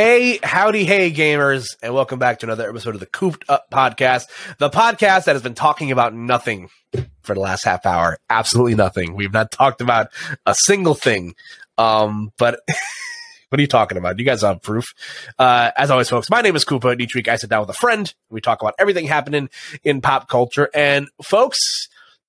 [0.00, 4.28] Hey, howdy, hey, gamers, and welcome back to another episode of the Cooped Up Podcast,
[4.58, 6.68] the podcast that has been talking about nothing
[7.22, 8.16] for the last half hour.
[8.30, 9.16] Absolutely nothing.
[9.16, 10.12] We've not talked about
[10.46, 11.34] a single thing.
[11.78, 12.60] Um, but
[13.48, 14.20] what are you talking about?
[14.20, 14.84] You guys have proof.
[15.36, 17.70] Uh, as always, folks, my name is Koopa, and each week I sit down with
[17.70, 18.14] a friend.
[18.30, 19.50] We talk about everything happening
[19.82, 20.70] in pop culture.
[20.74, 21.58] And folks,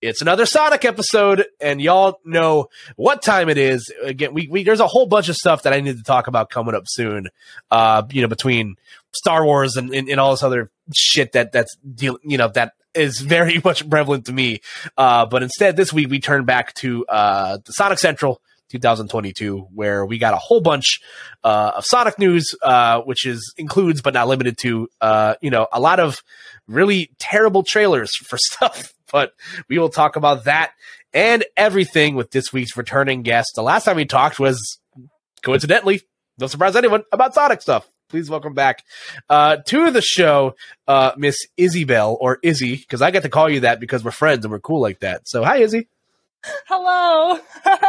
[0.02, 3.92] it's another Sonic episode, and y'all know what time it is.
[4.02, 6.50] Again, we, we there's a whole bunch of stuff that I need to talk about
[6.50, 7.28] coming up soon.
[7.70, 8.76] Uh, you know, between
[9.14, 12.74] Star Wars and, and, and all this other shit that that's deal, you know that
[12.94, 14.62] is very much prevalent to me.
[14.98, 20.06] Uh, but instead, this week we turn back to uh, the Sonic Central 2022, where
[20.06, 21.00] we got a whole bunch
[21.44, 25.68] uh, of Sonic news, uh, which is includes but not limited to, uh, you know,
[25.74, 26.22] a lot of
[26.68, 28.94] really terrible trailers for stuff.
[29.12, 29.34] But
[29.68, 30.72] we will talk about that
[31.14, 33.52] and everything with this week's returning guest.
[33.56, 34.80] The last time we talked was
[35.42, 36.02] coincidentally,
[36.38, 37.88] no surprise anyone, about Sonic stuff.
[38.10, 38.84] Please welcome back
[39.30, 40.56] uh, to the show,
[40.88, 44.46] uh, Miss Izziibel or Izzy, because I get to call you that because we're friends
[44.46, 45.28] and we're cool like that.
[45.28, 45.88] So, hi, Izzy.
[46.68, 47.40] Hello.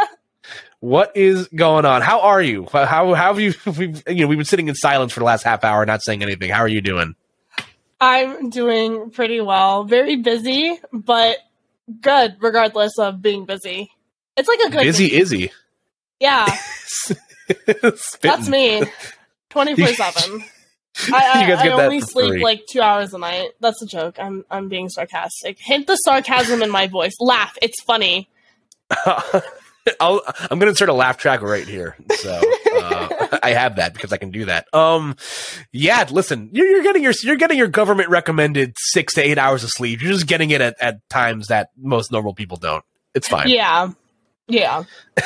[0.81, 2.01] What is going on?
[2.01, 2.67] How are you?
[2.71, 3.53] How how have you?
[3.77, 6.23] We've you know we've been sitting in silence for the last half hour, not saying
[6.23, 6.49] anything.
[6.49, 7.13] How are you doing?
[8.01, 9.83] I'm doing pretty well.
[9.83, 11.37] Very busy, but
[12.01, 13.91] good regardless of being busy.
[14.35, 15.51] It's like a good Busy Izzy.
[16.19, 16.47] Yeah,
[18.21, 18.83] that's me.
[19.49, 20.43] Twenty four seven.
[21.13, 22.43] I, I, I only sleep free.
[22.43, 23.49] like two hours a night.
[23.59, 24.17] That's a joke.
[24.19, 25.57] I'm I'm being sarcastic.
[25.59, 27.13] Hint the sarcasm in my voice.
[27.19, 27.57] Laugh.
[27.61, 28.29] It's funny.
[29.99, 31.95] I'll, I'm going to insert a laugh track right here.
[32.17, 32.39] So
[32.75, 34.67] uh, I have that because I can do that.
[34.73, 35.15] Um,
[35.71, 36.05] yeah.
[36.09, 39.69] Listen, you're, you're getting your you're getting your government recommended six to eight hours of
[39.69, 40.01] sleep.
[40.01, 42.83] You're just getting it at, at times that most normal people don't.
[43.13, 43.49] It's fine.
[43.49, 43.91] Yeah.
[44.47, 44.83] Yeah.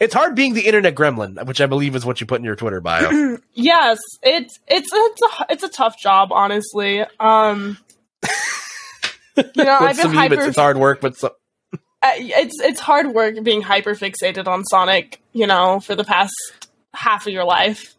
[0.00, 2.56] It's hard being the internet gremlin, which I believe is what you put in your
[2.56, 3.38] Twitter bio.
[3.54, 3.98] Yes.
[4.20, 7.04] It's it's it's a it's a tough job, honestly.
[7.20, 7.78] Um.
[9.36, 10.32] You know, I've been meme?
[10.32, 11.28] It's, hyper it's hard work, but so,
[12.02, 16.34] uh, it's it's hard work being hyper fixated on Sonic, you know, for the past
[16.96, 17.94] half of your life,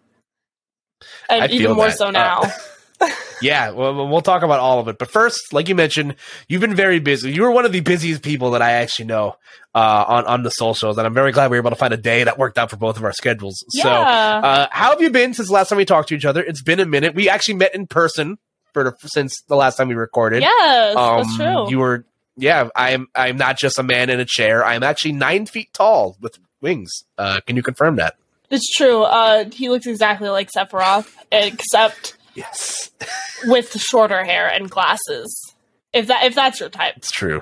[1.30, 1.98] and even more that.
[1.98, 2.42] so Uh, now.
[3.40, 4.98] Yeah, well, we'll talk about all of it.
[4.98, 6.16] But first, like you mentioned,
[6.48, 7.32] you've been very busy.
[7.32, 9.36] You were one of the busiest people that I actually know
[9.76, 11.98] uh, on on the socials, and I'm very glad we were able to find a
[11.98, 13.64] day that worked out for both of our schedules.
[13.70, 16.42] So, uh, how have you been since the last time we talked to each other?
[16.44, 17.14] It's been a minute.
[17.14, 18.40] We actually met in person
[18.74, 20.42] for the, since the last time we recorded.
[20.42, 21.70] yes, Um, that's true.
[21.70, 22.06] You were,
[22.38, 22.70] yeah.
[22.76, 24.66] I'm I'm not just a man in a chair.
[24.66, 27.04] I'm actually nine feet tall with wings.
[27.20, 28.16] Uh, can you confirm that?
[28.50, 29.04] It's true.
[29.04, 32.92] Uh, he looks exactly like Sephiroth, except Yes,
[33.46, 35.54] with shorter hair and glasses.
[35.94, 36.94] If that if that's your type.
[36.98, 37.42] it's true.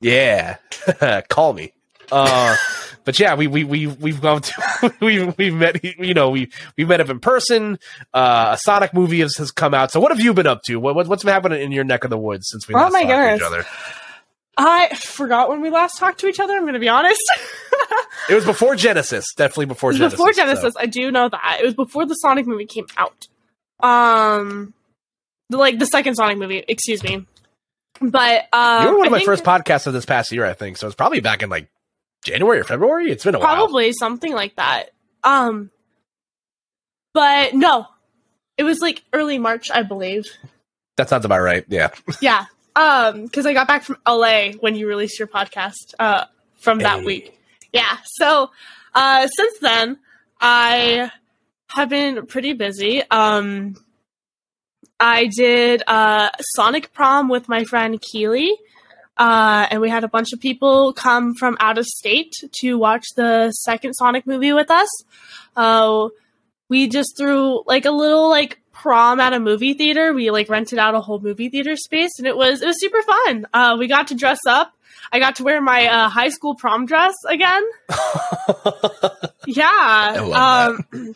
[0.00, 0.56] Yeah,
[1.28, 1.72] call me.
[2.12, 2.56] Uh,
[3.04, 6.88] but yeah, we we we we've gone to we we've met you know we we've
[6.88, 7.78] met up in person.
[8.14, 9.90] Uh, a Sonic movie has, has come out.
[9.90, 10.76] So what have you been up to?
[10.76, 12.92] What, what what's been happening in your neck of the woods since we Oh last
[12.92, 13.46] my talked to each goodness.
[13.46, 13.66] other?
[14.58, 16.52] I forgot when we last talked to each other.
[16.52, 17.22] I'm going to be honest.
[18.28, 20.18] It was before Genesis, definitely before Genesis.
[20.18, 20.74] before so- Genesis.
[20.78, 23.28] I do know that it was before the Sonic movie came out.
[23.80, 24.74] Um,
[25.48, 26.62] the, like the second Sonic movie.
[26.66, 27.24] Excuse me.
[28.00, 30.52] But um, you were one of I my first podcasts of this past year, I
[30.52, 30.76] think.
[30.76, 31.68] So it's probably back in like
[32.22, 33.10] January or February.
[33.10, 33.54] It's been a while.
[33.54, 34.90] probably something like that.
[35.24, 35.70] Um,
[37.14, 37.86] but no,
[38.56, 40.26] it was like early March, I believe.
[40.96, 41.64] That sounds about right.
[41.68, 41.90] Yeah.
[42.20, 42.46] Yeah.
[42.78, 45.94] Um, because I got back from LA when you released your podcast.
[45.98, 46.24] Uh,
[46.56, 47.04] from that Hey.
[47.06, 47.40] week.
[47.72, 47.98] Yeah.
[48.04, 48.50] So,
[48.94, 49.98] uh, since then,
[50.40, 51.10] I
[51.68, 53.02] have been pretty busy.
[53.10, 53.76] Um,
[55.00, 58.56] I did uh Sonic Prom with my friend Keely.
[59.16, 63.04] Uh, and we had a bunch of people come from out of state to watch
[63.16, 64.88] the second Sonic movie with us.
[65.56, 66.08] Uh,
[66.68, 70.12] we just threw like a little like prom at a movie theater.
[70.14, 73.02] We like rented out a whole movie theater space, and it was it was super
[73.02, 73.46] fun.
[73.52, 74.72] Uh, we got to dress up.
[75.12, 77.62] I got to wear my uh, high school prom dress again.
[79.46, 80.76] Yeah.
[80.92, 81.14] um,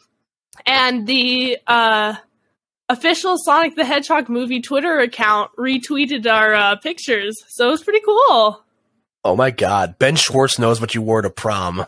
[0.64, 2.14] and the uh,
[2.88, 8.00] official Sonic the Hedgehog movie Twitter account retweeted our uh, pictures, so it was pretty
[8.04, 8.62] cool.
[9.24, 9.98] oh my God.
[9.98, 11.84] Ben Schwartz knows what you wore to prom.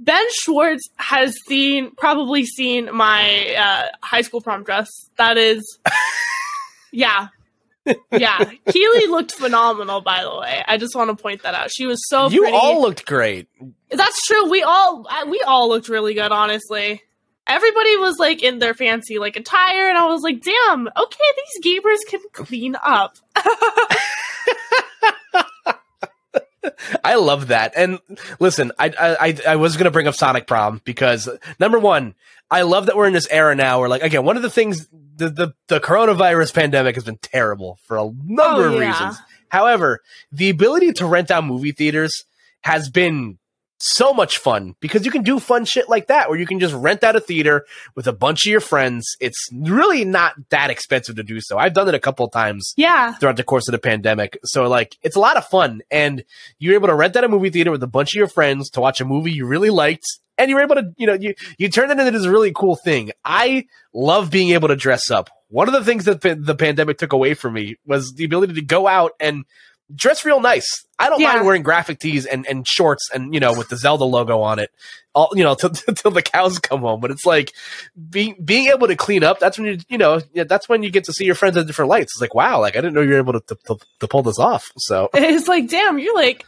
[0.00, 4.88] Ben Schwartz has seen probably seen my uh, high school prom dress.
[5.18, 5.78] That is,
[6.92, 7.28] yeah,
[8.10, 8.50] yeah.
[8.70, 10.64] Keely looked phenomenal, by the way.
[10.66, 11.70] I just want to point that out.
[11.70, 12.56] She was so you pretty.
[12.56, 13.48] all looked great.
[13.90, 14.48] That's true.
[14.48, 17.02] We all we all looked really good, honestly.
[17.46, 21.78] Everybody was like in their fancy like attire, and I was like, "Damn, okay, these
[21.78, 23.16] gamers can clean up."
[27.04, 27.72] I love that.
[27.76, 27.98] And
[28.38, 31.28] listen, I I I was going to bring up Sonic Prom because
[31.58, 32.14] number one,
[32.50, 34.86] I love that we're in this era now where like again, one of the things
[35.16, 38.88] the the, the coronavirus pandemic has been terrible for a number Oh, of yeah.
[38.90, 39.18] reasons.
[39.48, 42.12] However, the ability to rent out movie theaters
[42.62, 43.38] has been
[43.82, 46.74] so much fun because you can do fun shit like that where you can just
[46.74, 49.16] rent out a theater with a bunch of your friends.
[49.20, 51.58] It's really not that expensive to do so.
[51.58, 53.14] I've done it a couple of times Yeah.
[53.14, 54.38] throughout the course of the pandemic.
[54.44, 56.24] So like it's a lot of fun and
[56.58, 58.80] you're able to rent out a movie theater with a bunch of your friends to
[58.80, 60.04] watch a movie you really liked
[60.38, 63.10] and you're able to, you know, you you turn it into this really cool thing.
[63.24, 65.28] I love being able to dress up.
[65.48, 68.62] One of the things that the pandemic took away from me was the ability to
[68.62, 69.44] go out and
[69.94, 70.84] dress real nice.
[70.98, 71.32] I don't Yeah.
[71.34, 74.58] mind wearing graphic tees and, and shorts and you know with the Zelda logo on
[74.58, 74.70] it.
[75.14, 77.00] All you know till, till the cows come home.
[77.00, 77.52] But it's like
[78.08, 79.38] being being able to clean up.
[79.40, 81.66] That's when you you know yeah, that's when you get to see your friends in
[81.66, 82.12] different lights.
[82.14, 84.22] It's like wow, like I didn't know you were able to to, to, to pull
[84.22, 84.70] this off.
[84.78, 86.44] So It's like, damn, you're like,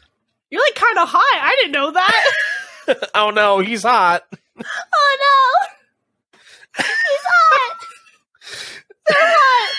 [0.50, 1.18] you're like kind of high.
[1.40, 2.32] I didn't know that.
[3.14, 4.24] oh no, he's hot.
[4.58, 7.76] oh no, he's hot.
[9.08, 9.74] So hot.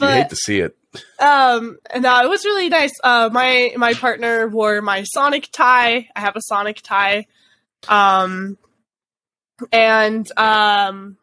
[0.00, 0.76] you hate to see it.
[1.18, 2.92] Um, no, it was really nice.
[3.02, 6.08] Uh, my my partner wore my Sonic tie.
[6.14, 7.26] I have a Sonic tie.
[7.88, 8.58] Um,
[9.72, 11.16] and um.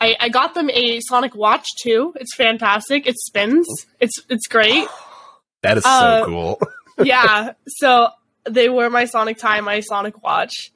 [0.00, 2.14] I, I got them a Sonic watch too.
[2.20, 3.08] It's fantastic.
[3.08, 3.66] It spins.
[3.98, 4.86] It's it's great.
[5.62, 6.60] That is Uh, so cool.
[7.04, 7.54] yeah.
[7.66, 8.10] So
[8.48, 10.70] they wore my Sonic tie, my Sonic watch.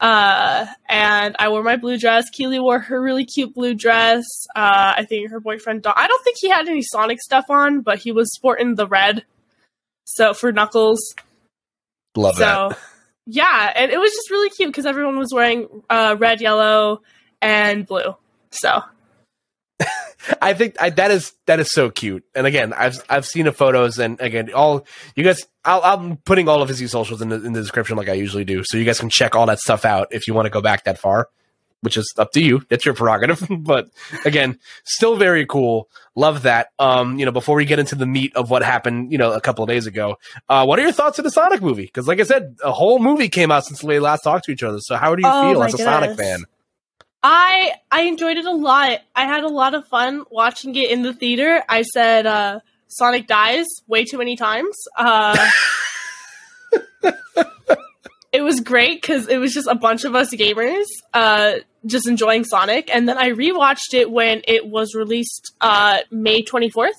[0.00, 2.30] Uh, and I wore my blue dress.
[2.30, 4.24] Keely wore her really cute blue dress.
[4.56, 7.82] Uh, I think her boyfriend, Don- I don't think he had any Sonic stuff on,
[7.82, 9.24] but he was sporting the red.
[10.04, 11.00] So for Knuckles.
[12.16, 12.78] Love so that.
[13.26, 17.02] yeah, and it was just really cute because everyone was wearing uh, red, yellow,
[17.42, 18.16] and blue.
[18.50, 18.82] So
[20.42, 22.24] I think I, that is that is so cute.
[22.34, 24.86] And again, I've I've seen the photos, and again, all
[25.16, 28.08] you guys, I'll, I'm putting all of his socials in the, in the description like
[28.08, 30.46] I usually do, so you guys can check all that stuff out if you want
[30.46, 31.28] to go back that far,
[31.80, 32.62] which is up to you.
[32.68, 33.46] That's your prerogative.
[33.60, 33.90] but
[34.24, 35.88] again, still very cool.
[36.14, 36.68] Love that.
[36.78, 39.40] Um, you know, before we get into the meat of what happened, you know, a
[39.40, 40.18] couple of days ago,
[40.48, 41.86] uh, what are your thoughts of the Sonic movie?
[41.86, 44.62] Because, like I said, a whole movie came out since we last talked to each
[44.62, 44.78] other.
[44.80, 46.44] So, how do you Oh feel as a Sonic fan?
[47.22, 49.00] I I enjoyed it a lot.
[49.14, 51.62] I had a lot of fun watching it in the theater.
[51.68, 54.76] I said uh, Sonic dies way too many times.
[54.96, 55.50] Uh,
[58.32, 62.44] it was great because it was just a bunch of us gamers uh, just enjoying
[62.44, 62.94] Sonic.
[62.94, 66.96] And then I rewatched it when it was released uh, May twenty fourth.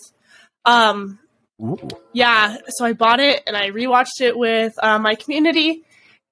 [0.66, 1.18] Um,
[2.14, 5.84] yeah, so I bought it and I rewatched it with uh, my community,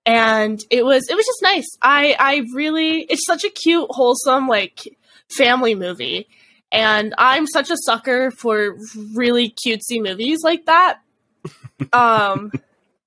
[0.10, 1.68] and it was it was just nice.
[1.84, 4.98] I I really it's such a cute, wholesome like
[5.30, 6.28] family movie,
[6.72, 8.76] and I'm such a sucker for
[9.14, 11.00] really cutesy movies like that.
[11.94, 12.52] Um,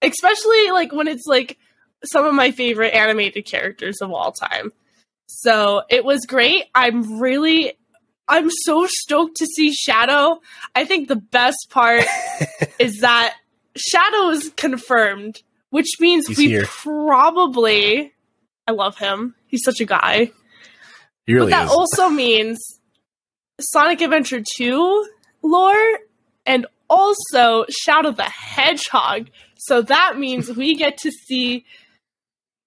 [0.00, 1.58] especially like when it's like
[2.06, 4.72] some of my favorite animated characters of all time.
[5.26, 6.64] So it was great.
[6.74, 7.74] I'm really
[8.26, 10.40] I'm so stoked to see Shadow.
[10.74, 12.04] I think the best part
[12.78, 13.36] is that
[13.76, 16.66] Shadow is confirmed, which means He's we here.
[16.66, 18.12] probably
[18.68, 19.34] I love him.
[19.46, 20.30] He's such a guy.
[21.26, 21.70] He really but that is.
[21.72, 22.60] also means
[23.58, 25.06] Sonic Adventure 2
[25.42, 25.98] lore
[26.44, 29.30] and also Shadow the Hedgehog.
[29.56, 31.64] So that means we get to see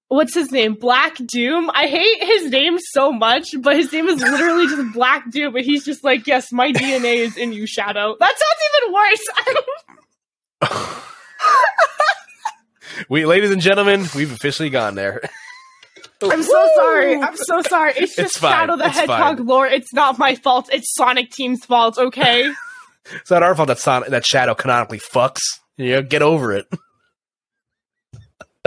[0.07, 0.73] what's his name?
[0.73, 1.69] Black Doom.
[1.73, 5.61] I hate his name so much, but his name is literally just Black Doom, but
[5.61, 8.15] he's just like, yes, my DNA is in you, Shadow.
[8.19, 8.93] That sounds even
[10.71, 11.01] worse.
[13.09, 15.21] we, ladies and gentlemen, we've officially gone there.
[16.23, 17.15] I'm so sorry.
[17.21, 17.91] I'm so sorry.
[17.97, 18.51] It's just It's fine.
[18.51, 19.45] Shadow the It's Hedgehog fine.
[19.47, 19.67] lore.
[19.67, 20.69] It's not my fault.
[20.71, 22.51] It's Sonic Team's fault, okay?
[23.21, 25.41] It's not our fault that Sonic, that Shadow canonically fucks.
[25.77, 26.65] You know, get over it.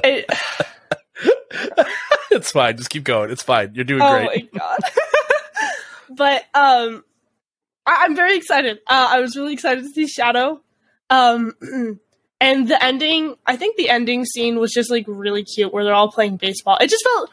[0.05, 0.27] It-
[2.31, 2.77] it's fine.
[2.77, 3.31] Just keep going.
[3.31, 3.73] It's fine.
[3.75, 4.53] You're doing oh great.
[4.55, 4.79] my god.
[6.11, 7.03] but um
[7.85, 8.79] I- I'm very excited.
[8.87, 10.61] Uh, I was really excited to see Shadow.
[11.11, 11.55] Um
[12.41, 15.95] and the ending, I think the ending scene was just like really cute where they're
[15.95, 16.77] all playing baseball.
[16.81, 17.31] It just felt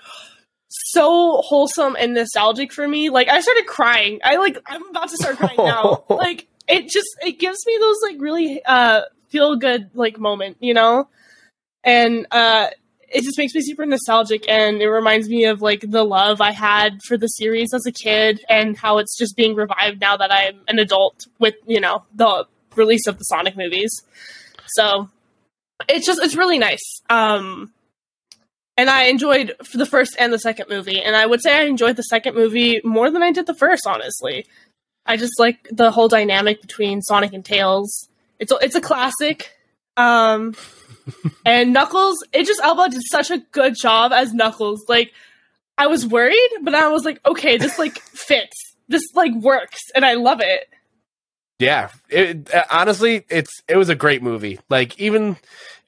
[0.68, 3.10] so wholesome and nostalgic for me.
[3.10, 4.20] Like I started crying.
[4.24, 6.04] I like I'm about to start crying now.
[6.10, 10.74] like it just it gives me those like really uh feel good like moment, you
[10.74, 11.08] know?
[11.84, 12.68] And uh
[13.08, 16.52] it just makes me super nostalgic and it reminds me of like the love I
[16.52, 20.34] had for the series as a kid and how it's just being revived now that
[20.34, 22.46] I'm an adult with, you know, the
[22.76, 23.92] release of the Sonic movies.
[24.68, 25.10] So
[25.90, 27.02] it's just it's really nice.
[27.10, 27.72] Um
[28.78, 31.64] and I enjoyed for the first and the second movie and I would say I
[31.64, 34.46] enjoyed the second movie more than I did the first honestly.
[35.06, 38.10] I just like the whole dynamic between Sonic and Tails.
[38.40, 39.52] It's a, it's a classic.
[39.98, 40.56] Um
[41.46, 44.86] and Knuckles, Idris Elba did such a good job as Knuckles.
[44.88, 45.14] Like,
[45.78, 48.76] I was worried, but I was like, okay, this like fits.
[48.88, 50.70] This like works, and I love it.
[51.60, 54.60] Yeah, it, uh, honestly, it's it was a great movie.
[54.70, 55.38] Like even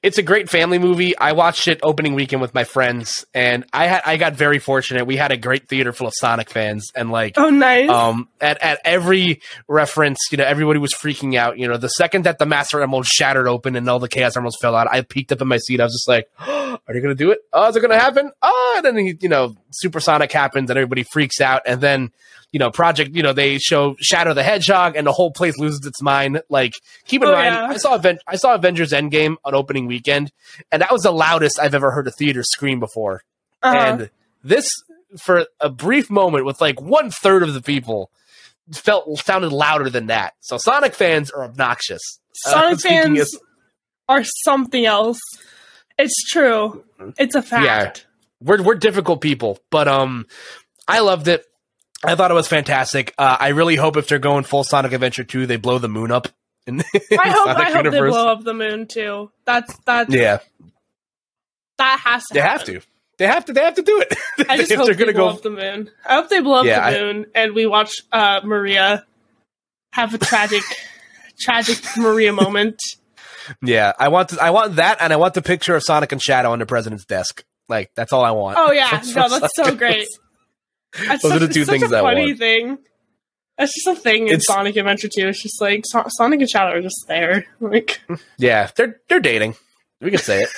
[0.02, 1.18] it's a great family movie.
[1.18, 5.06] I watched it opening weekend with my friends, and I had I got very fortunate.
[5.06, 7.90] We had a great theater full of Sonic fans, and like Oh, nice.
[7.90, 11.58] um at at every reference, you know, everybody was freaking out.
[11.58, 14.56] You know, the second that the Master Emerald shattered open and all the Chaos Emeralds
[14.62, 15.80] fell out, I peeked up in my seat.
[15.80, 16.28] I was just like,
[16.86, 17.38] "Are you gonna do it?
[17.52, 18.30] Oh, is it gonna happen?
[18.42, 22.10] Oh, and then he, you know, Supersonic happens, and everybody freaks out, and then
[22.50, 25.84] you know, Project, you know, they show Shadow the Hedgehog, and the whole place loses
[25.84, 26.40] its mind.
[26.48, 26.72] Like,
[27.04, 27.66] keep in Oh, mind, yeah.
[27.66, 30.32] I saw Aven- I saw Avengers Endgame on opening weekend,
[30.72, 33.22] and that was the loudest I've ever heard a theater scream before.
[33.62, 33.76] Uh-huh.
[33.76, 34.10] And
[34.42, 34.66] this,
[35.20, 38.10] for a brief moment, with like one third of the people,
[38.72, 40.32] felt sounded louder than that.
[40.40, 42.00] So Sonic fans are obnoxious.
[42.46, 43.38] Uh, Sonic speaking fans as-
[44.08, 45.20] are something else.
[45.98, 46.84] It's true.
[47.18, 47.64] It's a fact.
[47.64, 47.92] Yeah.
[48.40, 50.26] we're we're difficult people, but um,
[50.86, 51.44] I loved it.
[52.04, 53.12] I thought it was fantastic.
[53.18, 56.12] Uh, I really hope if they're going full Sonic Adventure 2, they blow the moon
[56.12, 56.28] up.
[56.66, 59.30] In, in I hope Sonic I hope they blow up the moon too.
[59.44, 60.38] That's that's Yeah,
[61.78, 62.34] that has to.
[62.34, 62.80] they have to.
[63.18, 63.52] They have to.
[63.52, 64.16] They have to do it.
[64.48, 65.90] I just hope they're they gonna blow go, up the moon.
[66.06, 69.04] I hope they blow up Yeah, the I- moon and we watch uh, Maria
[69.92, 70.62] have a tragic,
[71.40, 72.78] tragic Maria moment.
[73.62, 73.92] Yeah.
[73.98, 74.30] I want.
[74.30, 76.66] To, I want that, and I want the picture of Sonic and Shadow on the
[76.66, 77.44] president's desk.
[77.68, 78.56] Like that's all I want.
[78.58, 80.06] Oh yeah, That's no, from that's so great.
[81.06, 82.38] That's Those are such, the two it's such things a I funny want.
[82.38, 82.78] thing.
[83.58, 85.28] That's just a thing in It's- Sonic Adventure 2.
[85.28, 87.44] It's just like so- Sonic and Shadow are just there.
[87.60, 88.00] Like
[88.38, 89.56] Yeah, they're they're dating.
[90.00, 90.48] We can say it.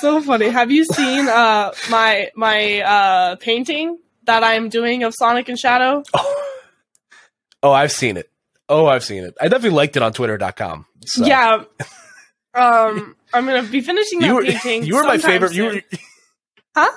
[0.00, 0.48] so funny.
[0.48, 6.02] Have you seen uh my my uh painting that I'm doing of Sonic and Shadow?
[7.62, 8.30] Oh, I've seen it.
[8.68, 9.34] Oh, I've seen it.
[9.40, 10.86] I definitely liked it on Twitter.com.
[11.06, 11.24] So.
[11.26, 11.64] Yeah.
[12.54, 14.84] Um I'm gonna be finishing that you were, painting.
[14.84, 15.52] you were my favorite.
[15.52, 15.82] You were.
[16.74, 16.90] Huh?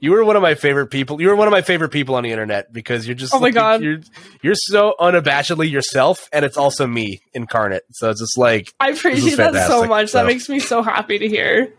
[0.00, 1.20] You were one of my favorite people.
[1.20, 3.46] You were one of my favorite people on the internet because you're just Oh my
[3.46, 3.80] like, God.
[3.82, 4.00] you're
[4.42, 7.82] you're so unabashedly yourself, and it's also me incarnate.
[7.92, 10.10] So it's just like I appreciate that so much.
[10.10, 10.18] so.
[10.18, 11.72] That makes me so happy to hear.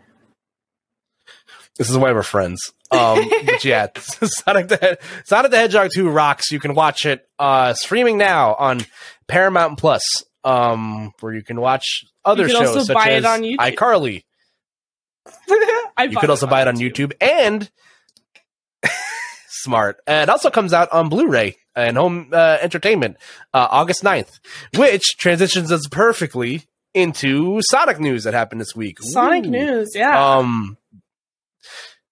[1.78, 2.60] This is why we're friends.
[2.92, 6.52] Um, but yeah, Sonic the Sonic the Hedgehog two rocks.
[6.52, 8.82] You can watch it uh, streaming now on
[9.28, 10.04] Paramount Plus,
[10.44, 13.58] um, where you can watch other can shows also such buy as it on YouTube.
[13.58, 14.24] iCarly.
[15.98, 17.70] I You could also buy it on YouTube and
[19.48, 20.00] smart.
[20.06, 23.18] It also comes out on Blu-ray and home uh, entertainment
[23.54, 24.40] uh, August 9th,
[24.76, 26.64] which transitions us perfectly
[26.94, 28.98] into Sonic news that happened this week.
[29.02, 29.50] Sonic Ooh.
[29.50, 30.38] news, yeah.
[30.38, 30.78] Um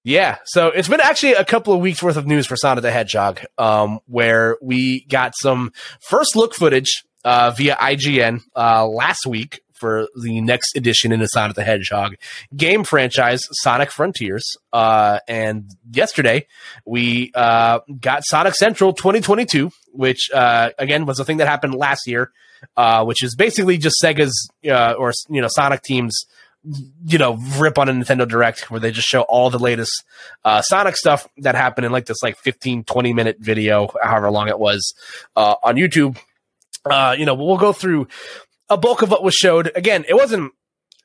[0.04, 2.92] yeah, so it's been actually a couple of weeks worth of news for Sonic the
[2.92, 9.62] Hedgehog, um, where we got some first look footage uh, via IGN uh, last week
[9.74, 12.16] for the next edition in the Sonic the Hedgehog
[12.56, 14.56] game franchise, Sonic Frontiers.
[14.74, 16.48] Uh, and yesterday
[16.86, 22.08] we uh, got Sonic Central 2022, which uh, again was a thing that happened last
[22.08, 22.32] year,
[22.76, 26.26] uh, which is basically just Sega's or you know Sonic teams
[27.06, 30.04] you know rip on a nintendo direct where they just show all the latest
[30.46, 34.48] uh, sonic stuff that happened in like this like 15 20 minute video however long
[34.48, 34.94] it was
[35.36, 36.18] uh, on youtube.
[36.84, 38.08] Uh, you know we'll go through
[38.70, 39.72] a bulk of what was showed.
[39.76, 40.52] Again it wasn't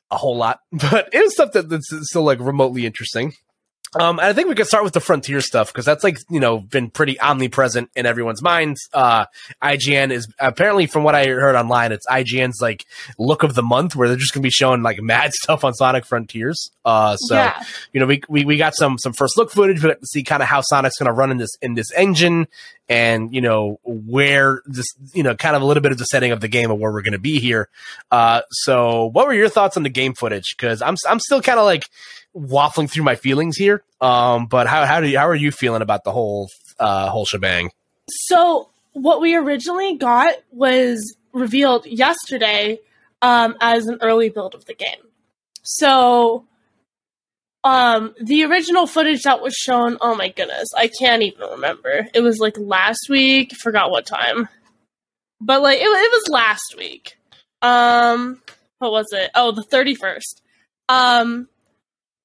[0.09, 3.33] a whole lot but it was stuff that, that's still like remotely interesting
[3.99, 6.39] um, and I think we could start with the frontier stuff because that's like you
[6.39, 8.87] know been pretty omnipresent in everyone's minds.
[8.93, 9.25] Uh,
[9.61, 12.85] IGN is apparently, from what I heard online, it's IGN's like
[13.17, 16.05] look of the month where they're just gonna be showing like mad stuff on Sonic
[16.05, 16.71] Frontiers.
[16.85, 17.63] Uh, so yeah.
[17.93, 20.23] you know we, we we got some some first look footage we got to see
[20.23, 22.47] kind of how Sonic's gonna run in this in this engine
[22.89, 26.31] and you know where this you know kind of a little bit of the setting
[26.31, 27.69] of the game of where we're gonna be here.
[28.11, 30.55] Uh, so what were your thoughts on the game footage?
[30.57, 31.87] Because I'm I'm still kind of like
[32.37, 33.83] waffling through my feelings here.
[34.01, 37.25] Um, but how how do you, how are you feeling about the whole uh whole
[37.25, 37.71] shebang?
[38.09, 42.79] So what we originally got was revealed yesterday
[43.21, 45.01] um, as an early build of the game.
[45.63, 46.45] So
[47.63, 52.07] um, the original footage that was shown, oh my goodness, I can't even remember.
[52.13, 54.47] It was like last week, forgot what time.
[55.41, 57.17] But like it, it was last week.
[57.61, 58.41] Um
[58.79, 59.31] what was it?
[59.35, 60.41] Oh, the 31st.
[60.89, 61.49] Um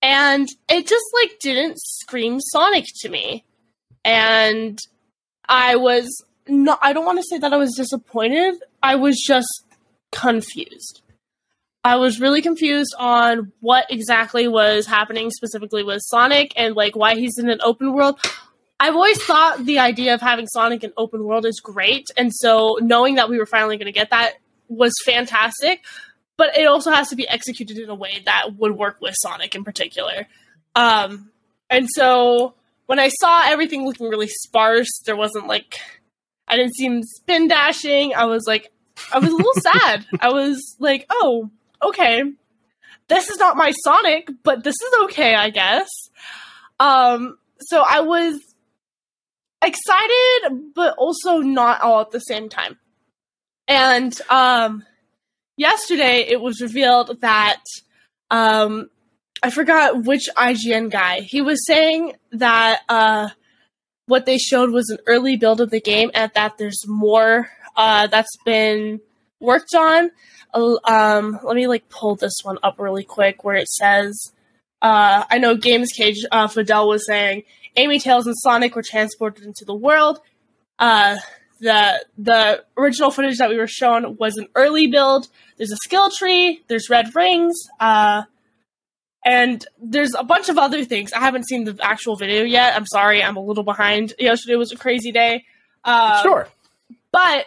[0.03, 3.45] and it just like didn't scream Sonic to me.
[4.05, 4.79] And
[5.49, 6.09] I was
[6.49, 8.57] not I don't want to say that I was disappointed.
[8.83, 9.49] I was just
[10.11, 11.03] confused.
[11.85, 17.15] I was really confused on what exactly was happening specifically with Sonic and like why
[17.17, 18.21] he's in an open world.
[18.79, 22.79] I've always thought the idea of having Sonic in open world is great, and so
[22.81, 24.35] knowing that we were finally going to get that
[24.69, 25.85] was fantastic.
[26.43, 29.55] But it also has to be executed in a way that would work with Sonic
[29.55, 30.27] in particular.
[30.75, 31.31] Um,
[31.71, 32.55] and so
[32.87, 35.79] when I saw everything looking really sparse, there wasn't like
[36.49, 38.13] I didn't see him spin dashing.
[38.17, 38.73] I was like,
[39.13, 40.05] I was a little sad.
[40.19, 41.49] I was like, oh,
[41.81, 42.25] okay,
[43.07, 45.89] this is not my Sonic, but this is okay, I guess.
[46.81, 48.41] Um, so I was
[49.63, 52.81] excited, but also not all at the same time.
[53.69, 54.83] And um,
[55.57, 57.63] yesterday it was revealed that
[58.31, 58.89] um,
[59.43, 61.21] I forgot which IGN guy.
[61.21, 63.29] He was saying that uh,
[64.07, 68.07] what they showed was an early build of the game and that there's more uh,
[68.07, 69.01] that's been
[69.41, 70.11] worked on.
[70.55, 74.33] Uh, um, let me like pull this one up really quick where it says
[74.83, 77.45] uh, I know Games Cage uh, Fidel was saying
[77.77, 80.21] Amy Tails and Sonic were transported into the world.
[81.63, 85.29] The the original footage that we were shown was an early build.
[85.57, 86.63] There's a skill tree.
[86.69, 87.55] There's red rings.
[87.79, 88.25] Uh,
[89.25, 91.13] and there's a bunch of other things.
[91.13, 92.75] I haven't seen the actual video yet.
[92.75, 94.13] I'm sorry, I'm a little behind.
[94.19, 95.45] Yesterday was a crazy day.
[95.85, 96.49] Uh, sure.
[97.13, 97.47] But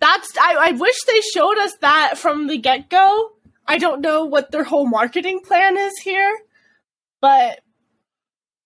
[0.00, 3.30] that's I, I wish they showed us that from the get go.
[3.66, 6.36] I don't know what their whole marketing plan is here,
[7.20, 7.60] but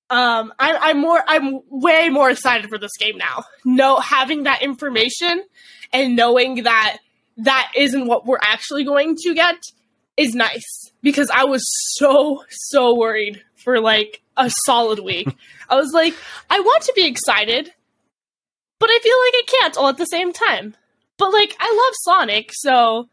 [0.09, 3.45] um, I, I'm more I'm way more excited for this game now.
[3.65, 5.43] No, having that information
[5.93, 6.99] and knowing that
[7.39, 9.59] that isn't what we're actually going to get
[10.17, 11.63] is nice because I was
[11.97, 15.29] so so worried for like a solid week.
[15.69, 16.15] I was like,
[16.49, 17.73] I want to be excited,
[18.79, 20.77] but I feel like I can't all at the same time.
[21.19, 23.09] But like, I love Sonic, so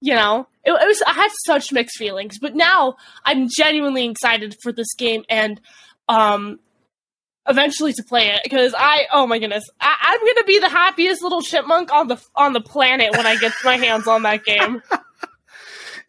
[0.00, 2.38] you know, it, it was I had such mixed feelings.
[2.38, 5.60] But now I'm genuinely excited for this game and
[6.08, 6.58] um
[7.48, 11.22] eventually to play it because I oh my goodness I, I'm gonna be the happiest
[11.22, 14.82] little chipmunk on the on the planet when I get my hands on that game.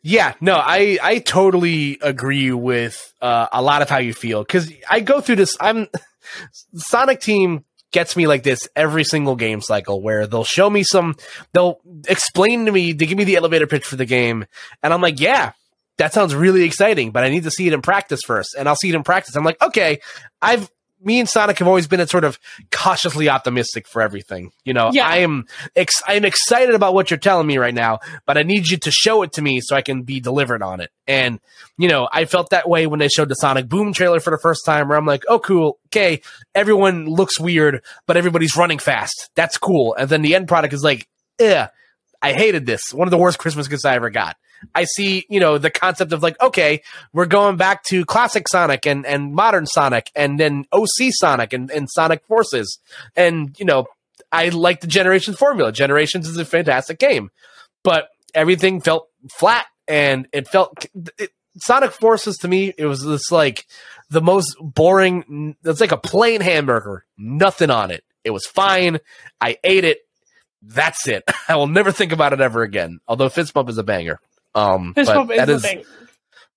[0.01, 4.71] Yeah, no, I I totally agree with uh, a lot of how you feel because
[4.89, 5.57] I go through this.
[5.59, 5.87] I'm
[6.73, 11.15] Sonic Team gets me like this every single game cycle where they'll show me some,
[11.53, 14.45] they'll explain to me, they give me the elevator pitch for the game,
[14.83, 15.51] and I'm like, yeah,
[15.99, 18.55] that sounds really exciting, but I need to see it in practice first.
[18.57, 19.35] And I'll see it in practice.
[19.35, 19.99] I'm like, okay,
[20.41, 20.69] I've
[21.01, 22.37] me and Sonic have always been a sort of
[22.71, 24.51] cautiously optimistic for everything.
[24.65, 25.07] You know, Yeah.
[25.07, 28.67] I am ex- I'm excited about what you're telling me right now, but I need
[28.67, 30.91] you to show it to me so I can be delivered on it.
[31.07, 31.39] And
[31.77, 34.39] you know, I felt that way when they showed the Sonic Boom trailer for the
[34.41, 36.21] first time, where I'm like, oh, cool, okay,
[36.53, 39.29] everyone looks weird, but everybody's running fast.
[39.35, 39.95] That's cool.
[39.97, 41.07] And then the end product is like,
[41.39, 41.69] yeah,
[42.21, 42.93] I hated this.
[42.93, 44.35] One of the worst Christmas gifts I ever got.
[44.75, 46.81] I see, you know, the concept of like, okay,
[47.13, 51.69] we're going back to classic Sonic and, and modern Sonic and then OC Sonic and,
[51.71, 52.79] and Sonic Forces.
[53.15, 53.85] And, you know,
[54.31, 55.71] I like the Generations formula.
[55.71, 57.29] Generations is a fantastic game,
[57.83, 60.85] but everything felt flat and it felt,
[61.17, 63.65] it, Sonic Forces to me, it was this like
[64.09, 68.03] the most boring, it's like a plain hamburger, nothing on it.
[68.23, 68.99] It was fine.
[69.39, 69.99] I ate it.
[70.61, 71.23] That's it.
[71.47, 72.99] I will never think about it ever again.
[73.07, 74.19] Although Fist Bump is a banger.
[74.59, 75.83] Um, Fist but is that thing.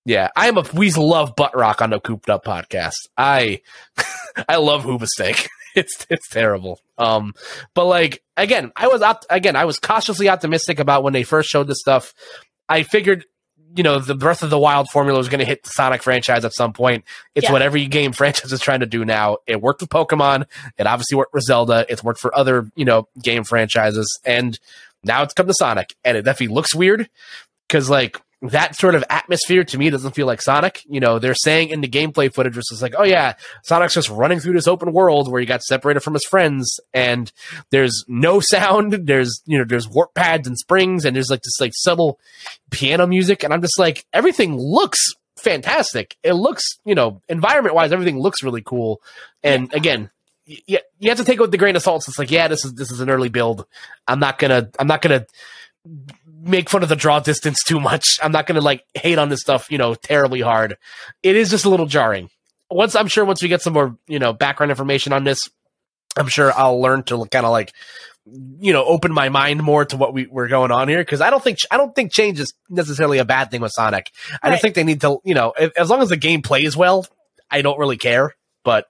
[0.05, 2.93] yeah, I am a we love butt rock on the cooped up podcast.
[3.17, 3.61] I
[4.49, 5.47] I love Hoobastank.
[5.75, 6.79] It's it's terrible.
[6.99, 7.33] Um,
[7.73, 11.49] but like again, I was op- again I was cautiously optimistic about when they first
[11.49, 12.13] showed this stuff.
[12.69, 13.25] I figured,
[13.75, 16.45] you know, the Breath of the Wild formula was going to hit the Sonic franchise
[16.45, 17.05] at some point.
[17.33, 17.53] It's Yeah.
[17.53, 19.37] what every game franchise is trying to do now.
[19.47, 20.45] It worked with Pokemon.
[20.77, 21.87] It obviously worked for Zelda.
[21.89, 24.59] It's worked for other you know game franchises, and
[25.03, 27.09] now it's come to Sonic, and it definitely looks weird
[27.67, 30.81] because like that sort of atmosphere to me doesn't feel like Sonic.
[30.85, 34.09] You know, they're saying in the gameplay footage, it's just like, oh yeah, Sonic's just
[34.09, 37.31] running through this open world where he got separated from his friends, and
[37.71, 38.91] there's no sound.
[39.07, 42.19] There's you know, there's warp pads and springs, and there's like this like subtle
[42.69, 44.99] piano music, and I'm just like, everything looks
[45.37, 46.15] fantastic.
[46.23, 49.01] It looks, you know, environment wise, everything looks really cool.
[49.41, 50.09] And again.
[50.47, 52.05] y- y- you have to take it with the grain of salt.
[52.07, 53.65] It's like, yeah, this is this is an early build.
[54.05, 55.25] I'm not gonna I'm not gonna
[56.43, 58.19] make fun of the draw distance too much.
[58.21, 60.77] I'm not going to like hate on this stuff, you know, terribly hard.
[61.23, 62.29] It is just a little jarring.
[62.69, 65.39] Once I'm sure once we get some more, you know, background information on this,
[66.17, 67.73] I'm sure I'll learn to kind of like
[68.25, 71.29] you know, open my mind more to what we we're going on here because I
[71.29, 74.09] don't think I don't think change is necessarily a bad thing with Sonic.
[74.41, 74.53] I Right.
[74.53, 77.05] just think they need to, you know, as as long as the game plays well,
[77.51, 78.33] I don't really care.
[78.63, 78.85] But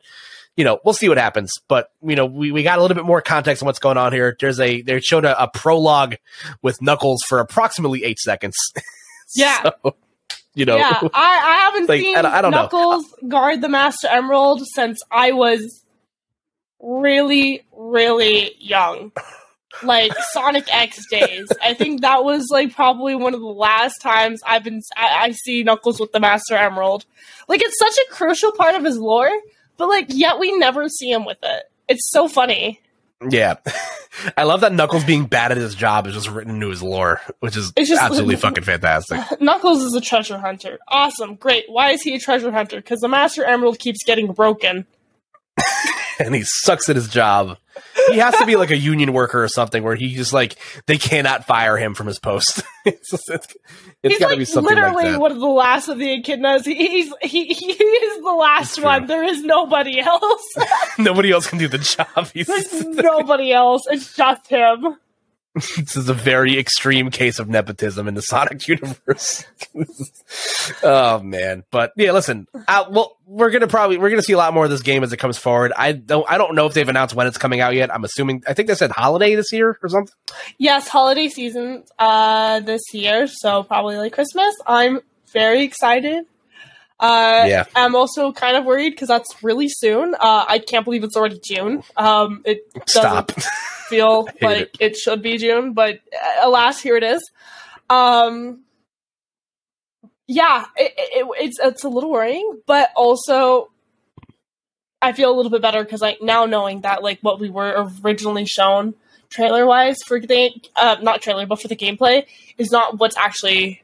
[0.55, 1.51] you know, we'll see what happens.
[1.67, 4.13] But you know, we, we got a little bit more context on what's going on
[4.13, 4.35] here.
[4.39, 6.15] There's a they showed a, a prologue
[6.61, 8.55] with Knuckles for approximately eight seconds.
[9.35, 9.63] Yeah.
[9.83, 9.95] So,
[10.53, 12.61] you know, yeah, I, I haven't Like, seen I don't- I don't know.
[12.63, 15.83] Knuckles guard the Master Emerald since I was
[16.79, 19.11] really, really young.
[19.81, 21.47] like Sonic X days.
[21.63, 25.31] I think that was like probably one of the last times I've been I, I
[25.31, 27.05] see Knuckles with the Master Emerald.
[27.47, 29.31] Like it's such a crucial part of his lore,
[29.77, 31.63] but like yet we never see him with it.
[31.88, 32.79] It's so funny.
[33.29, 33.55] Yeah.
[34.38, 37.21] I love that Knuckles being bad at his job is just written into his lore,
[37.39, 39.19] which is It's just- absolutely fucking fantastic.
[39.41, 40.77] Knuckles is a treasure hunter.
[40.88, 41.65] Awesome, great.
[41.67, 42.77] Why is he a treasure hunter?
[42.77, 44.86] Because the Master Emerald keeps getting broken.
[46.19, 47.58] and he sucks at his job.
[48.10, 50.97] He has to be like a union worker or something where he just like they
[50.97, 52.63] cannot fire him from his post.
[52.86, 53.56] it's just, it's,
[54.04, 56.06] it's he's got to like be something literally like one of the last of the
[56.06, 56.65] echidnas.
[56.65, 59.08] He, he's he, he is the last one.
[59.08, 60.56] There is nobody else.
[60.99, 62.30] Nobody else can do the job.
[62.34, 63.84] He's, There's nobody else.
[63.89, 64.97] It's just him.
[65.77, 69.45] this is a very extreme case of nepotism in the Sonic universe.
[70.81, 72.47] oh man, but yeah, listen.
[72.67, 75.13] Uh, well, we're gonna probably we're gonna see a lot more of this game as
[75.13, 75.71] it comes forward.
[75.77, 77.93] I don't I don't know if they've announced when it's coming out yet.
[77.93, 80.13] I'm assuming I think they said holiday this year or something.
[80.57, 84.55] Yes, holiday season uh this year, so probably like Christmas.
[84.65, 86.25] I'm very excited.
[87.03, 87.65] Uh Yeah.
[87.75, 90.15] I'm also kind of worried because that's really soon.
[90.15, 91.83] Uh I can't believe it's already June.
[91.97, 93.31] Um it doesn't Stop.
[93.89, 94.95] feel like it.
[94.95, 97.21] should be June, but uh, alas, here it is.
[97.89, 98.61] Um,
[100.27, 103.69] yeah, it, it, it's it's a little worrying, but also
[105.01, 107.89] I feel a little bit better because I now knowing that like what we were
[108.03, 108.95] originally shown
[109.29, 112.25] trailer wise for the uh, not trailer but for the gameplay
[112.57, 113.81] is not what's actually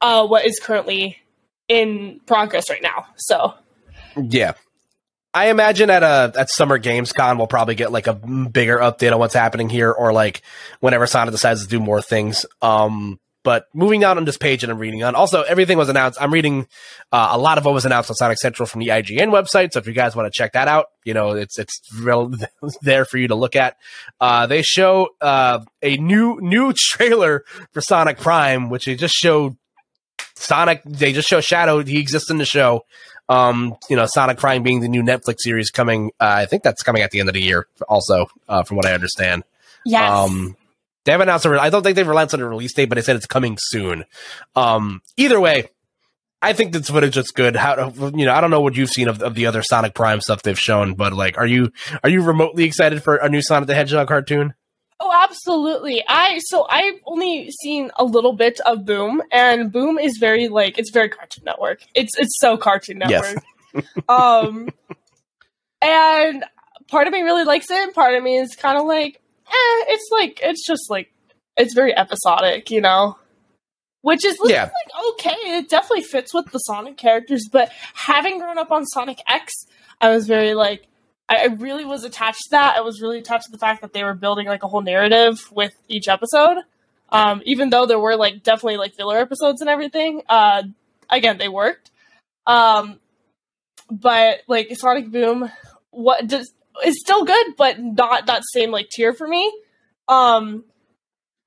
[0.00, 1.18] uh what is currently
[1.70, 3.06] in progress right now.
[3.16, 3.54] So
[4.16, 4.52] Yeah.
[5.32, 9.12] I imagine at a at Summer Games Con we'll probably get like a bigger update
[9.12, 10.42] on what's happening here, or like
[10.80, 12.44] whenever Sonic decides to do more things.
[12.60, 16.20] Um, but moving on on this page that I'm reading on, also everything was announced.
[16.20, 16.66] I'm reading
[17.12, 19.72] uh, a lot of what was announced on Sonic Central from the IGN website.
[19.72, 22.32] So if you guys want to check that out, you know it's it's real
[22.82, 23.76] there for you to look at.
[24.20, 29.56] Uh, they show uh, a new new trailer for Sonic Prime, which they just showed
[30.40, 30.82] Sonic.
[30.84, 31.82] They just show Shadow.
[31.84, 32.84] He exists in the show.
[33.28, 36.10] Um, you know, Sonic Prime being the new Netflix series coming.
[36.20, 37.66] Uh, I think that's coming at the end of the year.
[37.88, 39.44] Also, uh, from what I understand.
[39.86, 40.56] yes, Um,
[41.04, 41.46] they haven't announced.
[41.46, 43.56] A re- I don't think they've announced a release date, but they said it's coming
[43.58, 44.04] soon.
[44.56, 45.68] Um, either way,
[46.42, 47.54] I think this footage looks good.
[47.54, 48.34] How you know?
[48.34, 50.94] I don't know what you've seen of, of the other Sonic Prime stuff they've shown,
[50.94, 51.70] but like, are you
[52.02, 54.54] are you remotely excited for a new Sonic the Hedgehog cartoon?
[55.02, 56.04] Oh, absolutely.
[56.06, 60.78] I so I've only seen a little bit of Boom, and Boom is very like
[60.78, 61.80] it's very Cartoon Network.
[61.94, 63.42] It's it's so Cartoon Network.
[63.74, 63.84] Yes.
[64.08, 64.68] Um,
[65.82, 66.44] and
[66.88, 67.76] part of me really likes it.
[67.76, 71.12] and Part of me is kind of like, eh, it's like it's just like
[71.56, 73.16] it's very episodic, you know.
[74.02, 74.64] Which is Yeah.
[74.64, 77.48] like okay, it definitely fits with the Sonic characters.
[77.50, 79.52] But having grown up on Sonic X,
[80.00, 80.86] I was very like
[81.30, 82.76] I I really was attached to that.
[82.76, 85.50] I was really attached to the fact that they were building like a whole narrative
[85.52, 86.58] with each episode.
[87.08, 90.22] Um, even though there were like definitely like filler episodes and everything.
[90.28, 90.64] Uh,
[91.08, 91.90] again, they worked.
[92.46, 93.00] Um,
[93.90, 95.50] but like Sonic Boom,
[95.90, 96.52] what does
[96.84, 99.52] is still good, but not that same like tier for me.
[100.08, 100.64] Um,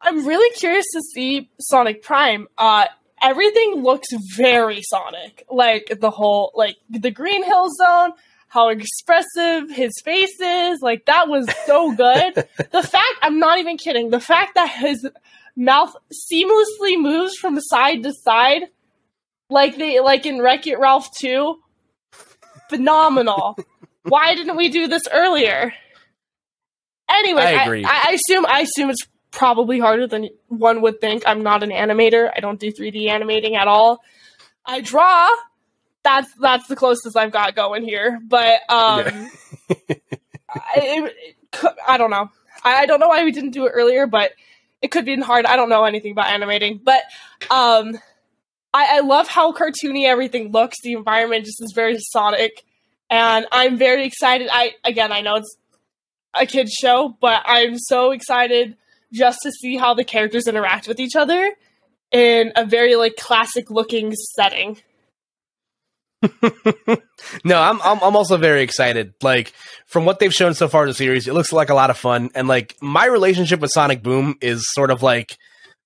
[0.01, 2.47] I'm really curious to see Sonic Prime.
[2.57, 2.85] Uh,
[3.21, 8.11] everything looks very Sonic, like the whole like the Green Hill Zone,
[8.53, 10.79] how expressive his face is.
[10.79, 12.35] Like that was so good.
[12.71, 14.11] the fact I'm not even kidding.
[14.11, 15.09] The fact that his
[15.55, 18.63] mouth seamlessly moves from side to side,
[19.49, 21.55] like they like in Wreck It Ralph 2,
[22.69, 23.57] phenomenal.
[24.03, 25.73] Why didn't we do this earlier?
[27.09, 31.23] Anyway, I I, I assume I assume it's probably harder than one would think.
[31.25, 32.29] I'm not an animator.
[32.35, 33.99] I don't do 3D animating at all.
[34.63, 35.27] I draw.
[36.03, 38.19] That's that's the closest I've got going here.
[38.25, 39.29] But um, Yeah.
[40.49, 41.15] I, it,
[41.87, 42.29] I don't know.
[42.63, 44.31] I, I don't know why we didn't do it earlier, but
[44.81, 45.45] it could be hard.
[45.45, 47.03] I don't know anything about animating, but
[47.49, 47.97] um,
[48.73, 50.77] I, I love how cartoony everything looks.
[50.81, 52.63] The environment just is very Sonic,
[53.09, 54.49] and I'm very excited.
[54.51, 55.55] I again, I know it's
[56.33, 58.75] a kids show, but I'm so excited
[59.11, 61.53] just to see how the characters interact with each other
[62.11, 64.77] in a very like classic looking setting.
[67.43, 69.13] no, I'm, I'm I'm also very excited.
[69.21, 69.53] Like
[69.87, 71.97] from what they've shown so far in the series, it looks like a lot of
[71.97, 72.29] fun.
[72.35, 75.37] And like my relationship with Sonic Boom is sort of like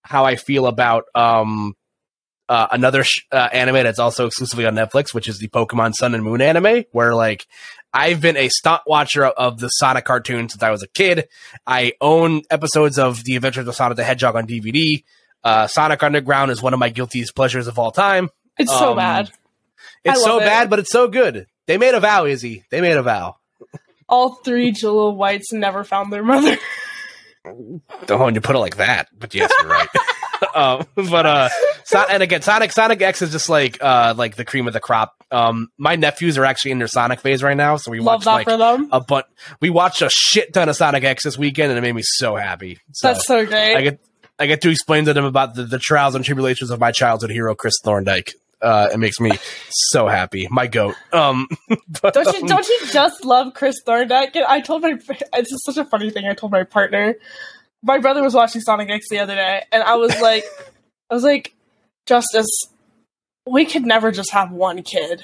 [0.04, 1.76] how I feel about um
[2.50, 6.16] uh, another sh- uh, anime that's also exclusively on Netflix, which is the Pokemon Sun
[6.16, 7.46] and Moon anime, where like
[7.94, 11.28] I've been a stunt watcher of, of the Sonic cartoon since I was a kid.
[11.66, 15.04] I own episodes of The Adventures of Sonic the Hedgehog on DVD.
[15.44, 18.30] Uh, Sonic Underground is one of my guiltiest pleasures of all time.
[18.58, 19.32] It's so Um, bad.
[20.04, 20.46] It's so it.
[20.46, 21.48] bad, but it's so good.
[21.66, 22.64] They made a vow, Izzy.
[22.72, 23.36] They made a vow.
[24.10, 26.58] All three Jaleel Whites never found their mother.
[27.46, 29.88] Oh, when you put it like that, but yes, you're right.
[30.56, 31.50] um, but uh,
[31.84, 34.80] so, and again, Sonic Sonic X is just like uh like the cream of the
[34.80, 35.14] crop.
[35.32, 38.26] Um, my nephews are actually in their Sonic phase right now, so we Love watched
[38.26, 38.90] that like for them.
[38.92, 39.28] a but
[39.62, 42.36] we watched a shit ton of Sonic X this weekend, and it made me so
[42.36, 42.80] happy.
[42.92, 43.76] So That's so great.
[43.76, 44.00] I get
[44.40, 47.32] I get to explain to them about the, the trials and tribulations of my childhood
[47.32, 48.34] hero, Chris Thorndike.
[48.62, 49.32] Uh, it makes me
[49.70, 50.48] so happy.
[50.50, 50.96] My goat.
[51.14, 51.48] Um,
[52.02, 54.36] but, don't you um, don't you just love Chris Thorndike?
[54.36, 54.98] I told my
[55.34, 56.26] it's just such a funny thing.
[56.26, 57.16] I told my partner,
[57.84, 60.46] my brother was watching Sonic X the other day, and I was like,
[61.10, 61.54] I was like,
[62.06, 62.50] Justice,
[63.46, 65.24] we could never just have one kid,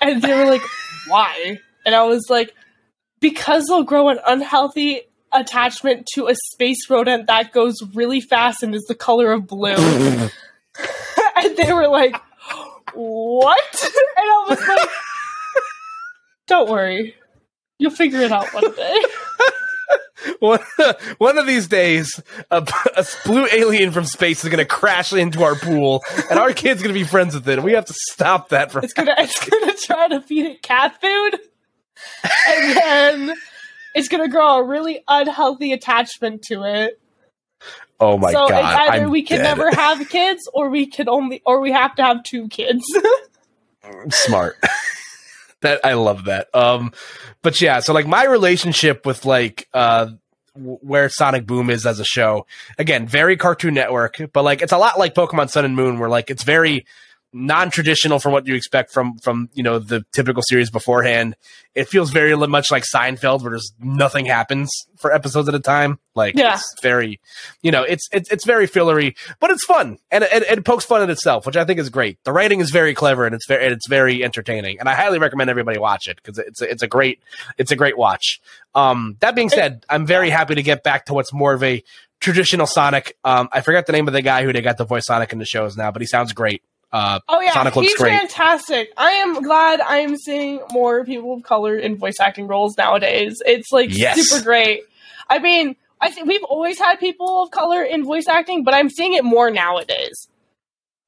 [0.00, 0.62] and they were like,
[1.08, 1.58] why?
[1.84, 2.54] And I was like,
[3.20, 8.74] because they'll grow an unhealthy attachment to a space rodent that goes really fast and
[8.74, 9.74] is the color of blue.
[11.36, 12.16] and they were like,
[12.94, 13.82] what?
[13.82, 14.88] And I was like,
[16.46, 17.14] don't worry.
[17.78, 19.02] You'll figure it out one day.
[20.38, 20.60] one,
[21.18, 25.42] one of these days, a, a blue alien from space is going to crash into
[25.42, 27.54] our pool, and our kid's going to be friends with it.
[27.54, 28.84] And we have to stop that from.
[28.84, 31.40] It's gonna it's gonna try to feed it cat food.
[32.48, 33.36] And then
[33.94, 37.00] it's gonna grow a really unhealthy attachment to it.
[38.02, 38.58] Oh my so god!
[38.58, 39.56] it's either I'm we can dead.
[39.56, 42.82] never have kids or we can only or we have to have two kids.
[44.10, 44.56] smart.
[45.60, 46.52] that I love that.
[46.52, 46.92] Um,
[47.42, 50.08] but yeah, so like my relationship with like uh
[50.56, 52.44] where Sonic Boom is as a show,
[52.76, 56.10] again, very Cartoon Network, but like it's a lot like Pokemon Sun and Moon, where
[56.10, 56.84] like it's very
[57.32, 61.36] non-traditional from what you expect from from you know the typical series beforehand.
[61.74, 65.98] It feels very much like Seinfeld, where there's nothing happens for episodes at a time.
[66.14, 66.54] Like Yeah.
[66.54, 67.18] it's very,
[67.62, 71.02] you know, it's it's it's very fillery, but it's fun and it, it pokes fun
[71.02, 72.18] at itself, which I think is great.
[72.24, 75.18] The writing is very clever and it's very and it's very entertaining, and I highly
[75.18, 77.20] recommend everybody watch it because it's a, it's a great
[77.56, 78.40] it's a great watch.
[78.74, 81.82] Um, that being said, I'm very happy to get back to what's more of a
[82.20, 83.16] traditional Sonic.
[83.24, 85.38] Um, I forgot the name of the guy who they got the voice Sonic in
[85.38, 86.62] the shows now, but he sounds great.
[86.92, 88.18] Uh, Oh yeah, Sonic looks he's great.
[88.18, 88.92] fantastic.
[88.96, 93.40] I am glad I am seeing more people of color in voice acting roles nowadays.
[93.46, 94.28] It's like Yes.
[94.28, 94.82] super great.
[95.30, 98.90] I mean, I think we've always had people of color in voice acting, but I'm
[98.90, 100.28] seeing it more nowadays.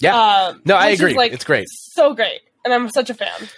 [0.01, 0.17] Yeah.
[0.17, 1.15] Um, no, I which is, agree.
[1.15, 1.67] like, it's great.
[1.69, 3.49] so great, and I'm such a fan.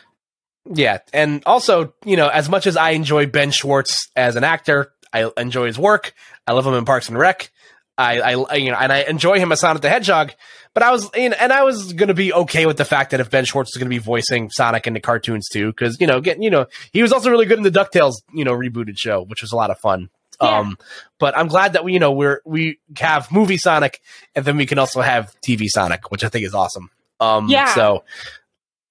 [0.74, 4.92] Yeah, and also, you know, as much as I enjoy Ben Schwartz as an actor,
[5.12, 6.12] I enjoy his work.
[6.46, 7.50] I love him in Parks and Rec.
[7.98, 10.32] I, I, you know, and I enjoy him as Sonic the Hedgehog.
[10.74, 13.12] But I was, you know, and I was going to be okay with the fact
[13.12, 15.98] that if Ben Schwartz is going to be voicing Sonic in the cartoons too, because
[16.00, 18.52] you know, getting, you know, he was also really good in the Ducktales, you know,
[18.52, 20.10] rebooted show, which was a lot of fun.
[20.40, 20.58] Yeah.
[20.58, 20.76] Um,
[21.18, 24.02] but I'm glad that we, you know, we're we have movie Sonic,
[24.34, 26.90] and then we can also have TV Sonic, which I think is awesome.
[27.20, 27.72] Um, Yeah.
[27.74, 28.04] So,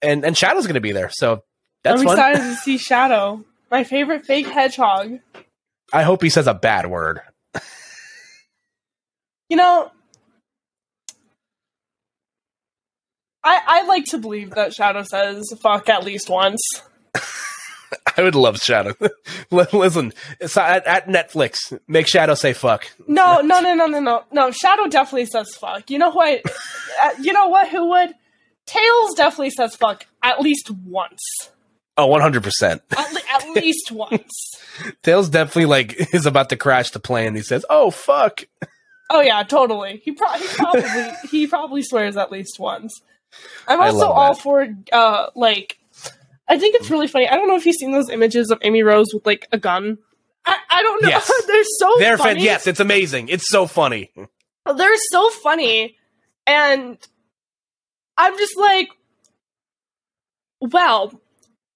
[0.01, 1.43] and and Shadow's going to be there, so
[1.83, 2.17] that's I'm fun.
[2.17, 5.19] excited to see Shadow, my favorite fake hedgehog.
[5.93, 7.21] I hope he says a bad word.
[9.49, 9.91] You know,
[13.43, 16.62] I I like to believe that Shadow says "fuck" at least once.
[18.17, 18.95] I would love Shadow.
[19.51, 22.89] Listen, at, at Netflix, make Shadow say fuck.
[23.08, 24.51] No, no, no, no, no, no, no.
[24.51, 26.41] Shadow definitely says "fuck." You know what?
[27.03, 27.69] uh, you know what?
[27.69, 28.13] Who would?
[28.65, 31.21] Tails definitely says "fuck" at least once.
[31.97, 32.81] Oh, 100%.
[32.91, 34.51] At, le- at least once.
[35.01, 37.36] Tails definitely like is about to crash the plane.
[37.36, 38.43] He says, "Oh fuck."
[39.09, 40.01] Oh yeah, totally.
[40.03, 40.83] He, pro- he probably
[41.31, 43.01] he probably swears at least once.
[43.67, 45.77] I'm also all for uh like
[46.47, 47.27] I think it's really funny.
[47.27, 49.97] I don't know if you've seen those images of Amy Rose with like a gun.
[50.45, 51.09] I, I don't know.
[51.09, 51.31] Yes.
[51.47, 52.43] They're so They're fan- funny.
[52.43, 53.29] yes, it's amazing.
[53.29, 54.11] It's so funny.
[54.15, 55.97] They're so funny.
[56.47, 56.97] And
[58.17, 58.89] I'm just like
[60.61, 61.19] well,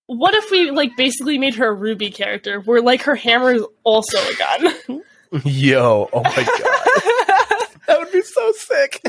[0.07, 3.63] what if we like basically made her a RWBY character where like her hammer is
[3.83, 5.01] also a gun?
[5.45, 7.67] Yo, oh my god.
[7.87, 9.01] that would be so sick.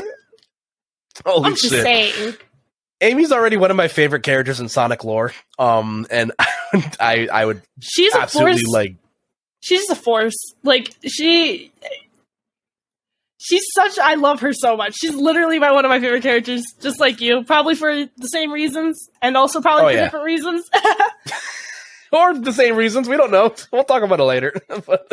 [1.25, 1.83] Holy I'm just shit.
[1.83, 2.35] saying.
[3.01, 5.33] Amy's already one of my favorite characters in Sonic lore.
[5.57, 6.31] Um and
[6.99, 8.95] I I would She's a absolutely force like
[9.61, 10.35] she's a force.
[10.63, 11.71] Like she
[13.39, 14.95] She's such I love her so much.
[14.99, 17.43] She's literally my one of my favorite characters, just like you.
[17.43, 20.03] Probably for the same reasons and also probably Oh, for yeah.
[20.03, 20.69] different reasons.
[22.11, 23.09] or the same reasons.
[23.09, 23.53] We don't know.
[23.71, 24.53] We'll talk about it later.
[24.85, 25.11] But,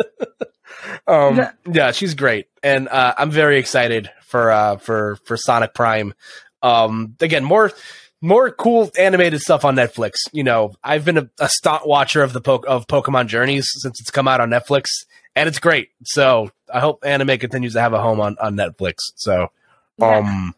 [1.07, 1.51] um, Yeah.
[1.71, 6.13] yeah, she's great, and uh, I'm very excited for uh, for for Sonic Prime.
[6.61, 7.71] Um, again, more
[8.21, 10.13] more cool animated stuff on Netflix.
[10.31, 13.99] You know, I've been a, a stunt watcher of the po- of Pokemon Journeys since
[13.99, 14.85] it's come out on Netflix,
[15.35, 15.89] and it's great.
[16.03, 18.95] So I hope anime continues to have a home on on Netflix.
[19.15, 19.49] So.
[20.01, 20.55] Um,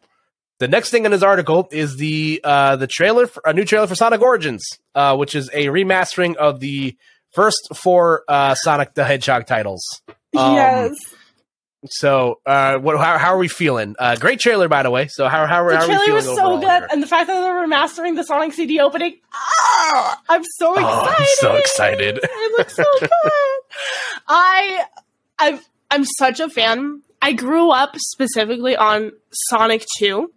[0.59, 3.87] the next thing in his article is the uh, the trailer for a new trailer
[3.87, 6.95] for Sonic Origins, uh, which is a remastering of the
[7.33, 9.83] first four uh, Sonic the Hedgehog titles.
[10.37, 10.95] Um, yes.
[11.85, 12.97] So, uh, what?
[12.99, 13.95] How, how are we feeling?
[13.97, 15.07] Uh, great trailer, by the way.
[15.07, 16.87] So, how how, The how are we trailer was so good, here?
[16.91, 21.15] and the fact that they're remastering the Sonic CD opening, ah, I'm so Oh, excited!
[21.17, 22.19] I'm so excited.
[22.21, 23.09] It looks so good.
[24.27, 24.83] I,
[25.39, 27.01] I've, I'm such a fan.
[27.19, 29.11] I grew up specifically on
[29.49, 30.31] Sonic Two,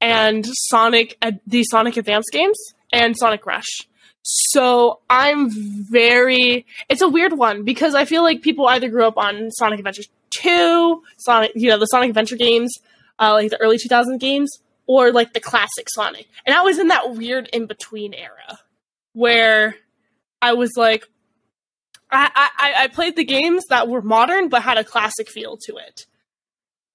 [0.00, 2.58] and Sonic, uh, the Sonic Advance games,
[2.92, 3.88] and Sonic Rush.
[4.26, 6.66] So I'm very.
[6.88, 10.04] It's a weird one because I feel like people either grew up on Sonic Adventure
[10.30, 12.72] Two, Sonic, you know, the Sonic Adventure games,
[13.18, 14.50] uh, like the early 2000 games,
[14.86, 16.26] or like the classic Sonic.
[16.46, 18.58] And I was in that weird in between era
[19.12, 19.76] where
[20.40, 21.06] I was like,
[22.10, 25.76] I, I, I played the games that were modern but had a classic feel to
[25.76, 26.06] it.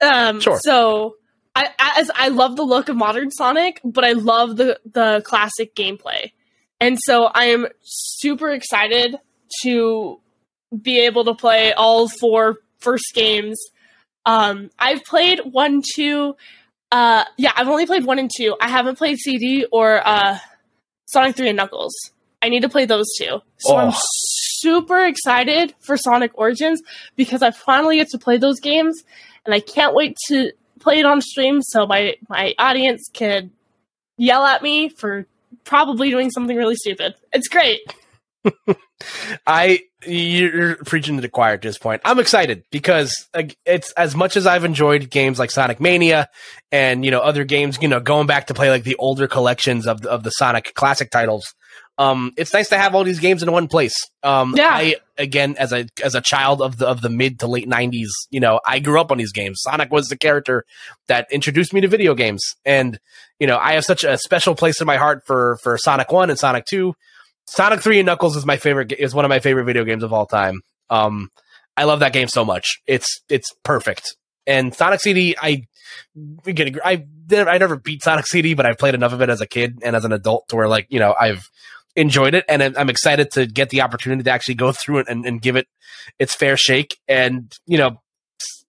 [0.02, 0.60] Um, Sure.
[0.62, 1.16] So
[1.56, 5.76] I, as I love the look of modern Sonic, but I love the the classic
[5.76, 6.32] gameplay,
[6.80, 9.16] and so I am super excited
[9.64, 10.20] to
[10.82, 13.60] be able to play all four first games.
[14.26, 16.36] Um, I've played one, two.
[16.92, 18.56] Uh, yeah, I've only played one and two.
[18.62, 20.38] I haven't played CD or uh,
[21.08, 21.94] Sonic Three and Knuckles.
[22.42, 23.40] I need to play those two.
[23.58, 24.00] So I'm Oh.
[24.62, 26.82] super excited for Sonic Origins
[27.16, 29.04] because I finally get to play those games,
[29.46, 33.52] and I can't wait to play it on stream so my my audience can
[34.18, 35.26] yell at me for
[35.70, 37.14] probably doing something really stupid.
[37.32, 37.80] It's great.
[39.48, 42.02] I you're preaching to the choir at this point.
[42.06, 43.28] I'm excited because
[43.66, 46.30] it's as much as I've enjoyed games like Sonic Mania
[46.72, 49.88] and you know other games, you know, going back to play like the older collections
[49.88, 51.54] of the, of the Sonic classic titles.
[52.00, 53.94] Um, it's nice to have all these games in one place.
[54.24, 54.72] Um, Yeah.
[54.74, 58.08] I again as a as a child of the of the mid to late '90s,
[58.32, 59.60] you know, I grew up on these games.
[59.62, 60.64] Sonic was the character
[61.10, 62.98] that introduced me to video games, and
[63.38, 66.30] you know, I have such a special place in my heart for for Sonic One
[66.30, 66.96] and Sonic Two.
[67.48, 68.94] Sonic Three and Knuckles is my favorite.
[68.94, 70.62] Is one of my favorite video games of all time.
[70.90, 71.30] Um,
[71.76, 72.80] I love that game so much.
[72.88, 74.16] It's it's perfect.
[74.48, 75.64] And Sonic CD, I
[76.46, 79.30] we get agree- I I never beat Sonic CD, but I played enough of it
[79.30, 81.50] as a kid and as an adult to where like you know I've
[82.00, 85.26] enjoyed it and I'm- excited to get the opportunity to actually go through it and,
[85.26, 85.68] and give it
[86.18, 86.98] its fair shake.
[87.08, 88.02] And you know,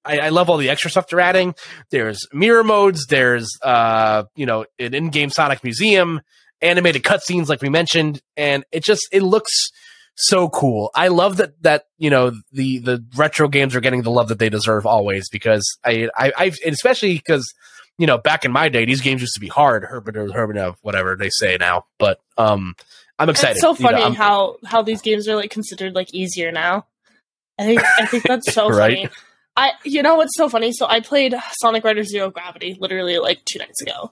[0.04, 1.54] I, I love all the extra stuff they're adding.
[1.90, 3.06] There's mirror modes.
[3.06, 6.20] There's uh you know an in-game Sonic museum
[6.62, 9.70] animated cutscenes like we mentioned and it just it looks
[10.16, 14.10] so cool i love that that you know the the retro games are getting the
[14.10, 17.50] love that they deserve always because i i I've, especially because
[17.96, 20.76] you know back in my day these games used to be hard herbert or herbert
[20.82, 22.74] whatever they say now but um
[23.20, 26.12] i'm excited It's so You know, funny how how these games are like considered like
[26.12, 26.86] easier now.
[27.58, 28.96] I think I think that's so Right.
[29.08, 29.08] funny.
[29.56, 30.72] I you know what's so funny?
[30.72, 34.10] So I played Sonic Riders Zero Gravity literally like two nights ago,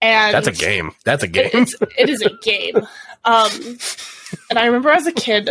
[0.00, 2.76] and that's a game that's a game it's, it is a game.
[3.24, 3.50] Um,
[4.50, 5.50] and I remember as a kid,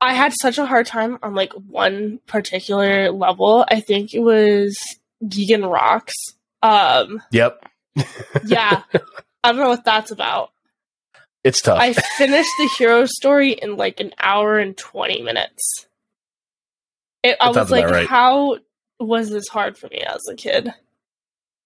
[0.00, 3.64] I had such a hard time on like one particular level.
[3.68, 4.76] I think it was
[5.24, 6.14] Gigan Rocks.
[6.62, 7.62] Um, yep
[8.44, 8.82] yeah,
[9.46, 10.50] I don't know what that's about.
[11.44, 15.86] it's tough I finished the hero story in like an hour and 20 minutes.
[17.22, 18.06] It, I was like, right.
[18.06, 18.58] how
[19.00, 20.72] was this hard for me as a kid?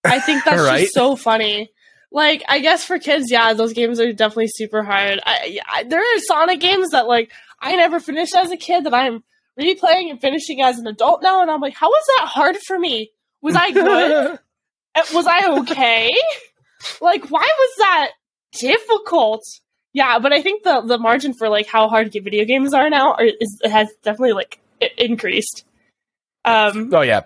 [0.05, 0.83] I think that's Right?
[0.83, 1.71] just so funny.
[2.13, 5.21] Like, I guess for kids, yeah, those games are definitely super hard.
[5.25, 8.95] I, I- there are Sonic games that like I never finished as a kid that
[8.95, 9.23] I'm
[9.61, 12.79] replaying and finishing as an adult now, and I'm like, how was that hard for
[12.79, 13.11] me?
[13.43, 14.39] Was I good?
[14.95, 16.11] Uh, was I okay?
[17.01, 18.11] Like, why was that
[18.59, 19.43] difficult?
[19.93, 23.15] Yeah, but I think the the margin for like how hard video games are now
[23.15, 25.65] are, is has definitely like i- increased.
[26.45, 27.23] Um, oh yeah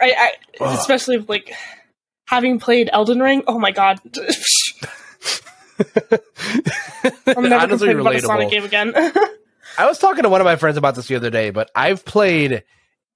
[0.00, 1.54] I, I especially with, like
[2.26, 3.44] having played Elden Ring.
[3.46, 4.00] Oh my god,
[7.26, 8.92] I'm never Honestly, complaining about a Sonic game again.
[9.78, 12.04] I was talking to one of my friends about this the other day, but I've
[12.04, 12.64] played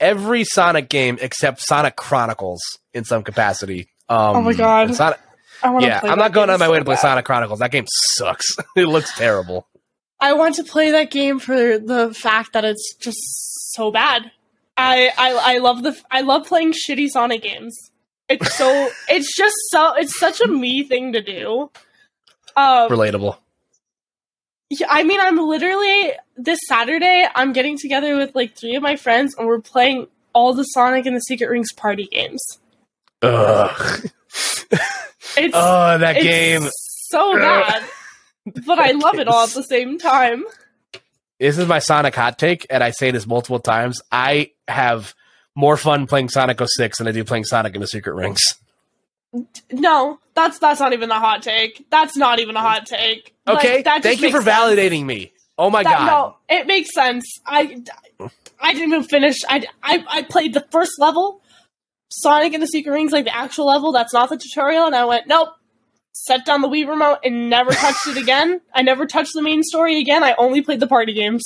[0.00, 2.62] every Sonic game except Sonic Chronicles
[2.94, 3.88] in some capacity.
[4.08, 4.88] Um, Oh my God.
[4.88, 5.18] and Sonic,
[5.62, 7.00] I want yeah, I'm not going on my so way to play bad.
[7.00, 7.58] Sonic Chronicles.
[7.60, 8.44] That game sucks.
[8.76, 9.66] it looks terrible.
[10.20, 13.18] I want to play that game for the fact that it's just
[13.74, 14.30] so bad.
[14.76, 17.90] I I, I love the I love playing shitty Sonic games.
[18.28, 21.70] It's so it's just so it's such a me thing to do.
[22.56, 23.36] Um, Relatable.
[24.70, 27.26] yeah, I mean, I'm literally this Saturday.
[27.34, 31.06] I'm getting together with like three of my friends, and we're playing all the Sonic
[31.06, 32.42] and the Secret Rings party games.
[33.22, 34.10] Ugh.
[35.38, 36.68] It's Oh, that it's game.
[37.10, 37.82] so bad,
[38.64, 40.44] but I love it all at the same time.
[41.38, 44.00] This is my Sonic hot take, and I say this multiple times.
[44.10, 45.14] I have
[45.54, 48.54] more fun playing Sonic 06 than I do playing Sonic in the Secret Rings.
[49.70, 51.84] No, that's that's not even a hot take.
[51.90, 53.34] That's not even a hot take.
[53.46, 54.48] Okay, just thank you for sense.
[54.58, 55.32] validating me.
[55.58, 56.06] Oh my That- god.
[56.06, 57.26] No, it makes sense.
[57.44, 57.82] I
[58.58, 59.36] I didn't even finish.
[59.46, 61.42] I, I I played the first level,
[62.08, 63.92] Sonic and the Secret Rings, like the actual level.
[63.92, 65.48] That's not the tutorial, and I went nope.
[66.12, 68.60] Set down the Wii remote and never touched it again.
[68.74, 70.24] I never touched the main story again.
[70.24, 71.44] I only played the party games.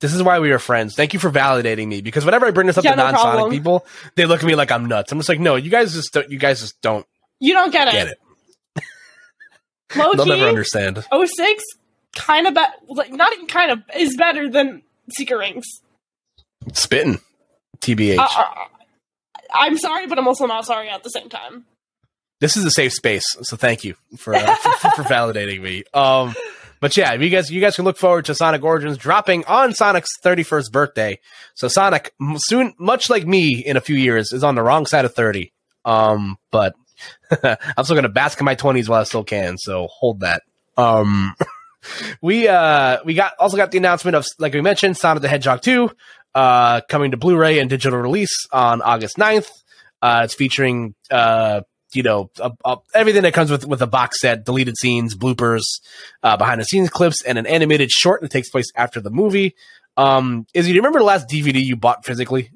[0.00, 0.94] This is why we are friends.
[0.96, 3.32] Thank you for validating me because whenever I bring this up Yeah, to no non-Sonic
[3.34, 3.50] problem.
[3.52, 5.12] people, they look at me like I'm nuts.
[5.12, 7.06] I'm just like, no, you guys just don't, you guys just don't
[7.40, 7.92] You don't get it.
[7.92, 8.18] get it.
[9.96, 11.04] Low They'll key, never understand.
[11.12, 11.62] 06
[12.16, 14.82] kind of be- like not even kind of is better than
[15.14, 15.66] Secret Rings.
[16.72, 17.20] Spitting,
[17.80, 18.16] tbh.
[18.18, 18.54] Uh, uh,
[19.54, 21.64] I'm sorry, but I'm also not sorry at the same time.
[22.40, 25.84] this is a safe space, so thank you for uh, for, for validating me.
[25.94, 26.34] Um,
[26.80, 30.10] but yeah, you guys, you guys can look forward to Sonic Origins dropping on Sonic's
[30.24, 31.18] 31st birthday.
[31.54, 35.04] So Sonic, soon, much like me, in a few years, is on the wrong side
[35.04, 35.52] of 30.
[35.84, 36.74] Um, but
[37.42, 39.58] I'm still gonna bask in my 20s while I still can.
[39.58, 40.42] So hold that.
[40.76, 41.34] Um,
[42.20, 45.62] we uh we got also got the announcement of like we mentioned, Sonic the Hedgehog
[45.62, 45.90] 2,
[46.34, 49.48] uh, coming to Blu-ray and digital release on August 9th.
[50.00, 51.62] Uh, it's featuring uh
[51.94, 55.62] you know, uh, uh, everything that comes with with a box set, deleted scenes, bloopers,
[56.22, 59.54] uh, behind the scenes clips, and an animated short that takes place after the movie.
[59.96, 62.50] Um, Izzy, do you remember the last DVD you bought physically?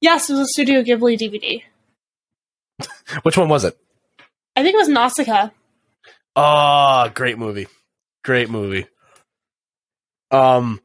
[0.00, 1.62] Yes, it was a Studio Ghibli DVD.
[3.22, 3.78] Which one was it?
[4.56, 5.50] I think it was Nausicaa.
[6.34, 7.68] Oh, great movie,
[8.24, 8.86] great movie.
[10.30, 10.80] Um,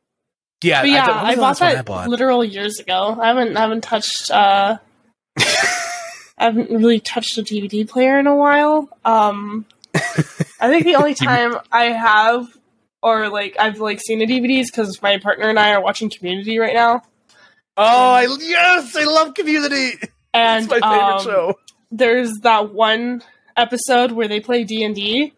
[0.63, 2.07] yeah, But yeah, was I, bought that I bought?
[2.09, 3.17] literal years ago.
[3.21, 4.77] I haven't I haven't touched uh
[5.37, 5.63] I
[6.37, 8.89] haven't really touched a DVD player in a while.
[9.05, 12.47] Um I think the only time I have
[13.03, 16.09] or like I've like seen a DVD is because my partner and I are watching
[16.09, 17.03] Community right now.
[17.77, 17.83] Oh,
[18.13, 19.91] I, yes, I love Community.
[20.33, 21.59] And It's my favorite um, show.
[21.91, 23.23] there's that one
[23.55, 25.31] episode where they play D and D,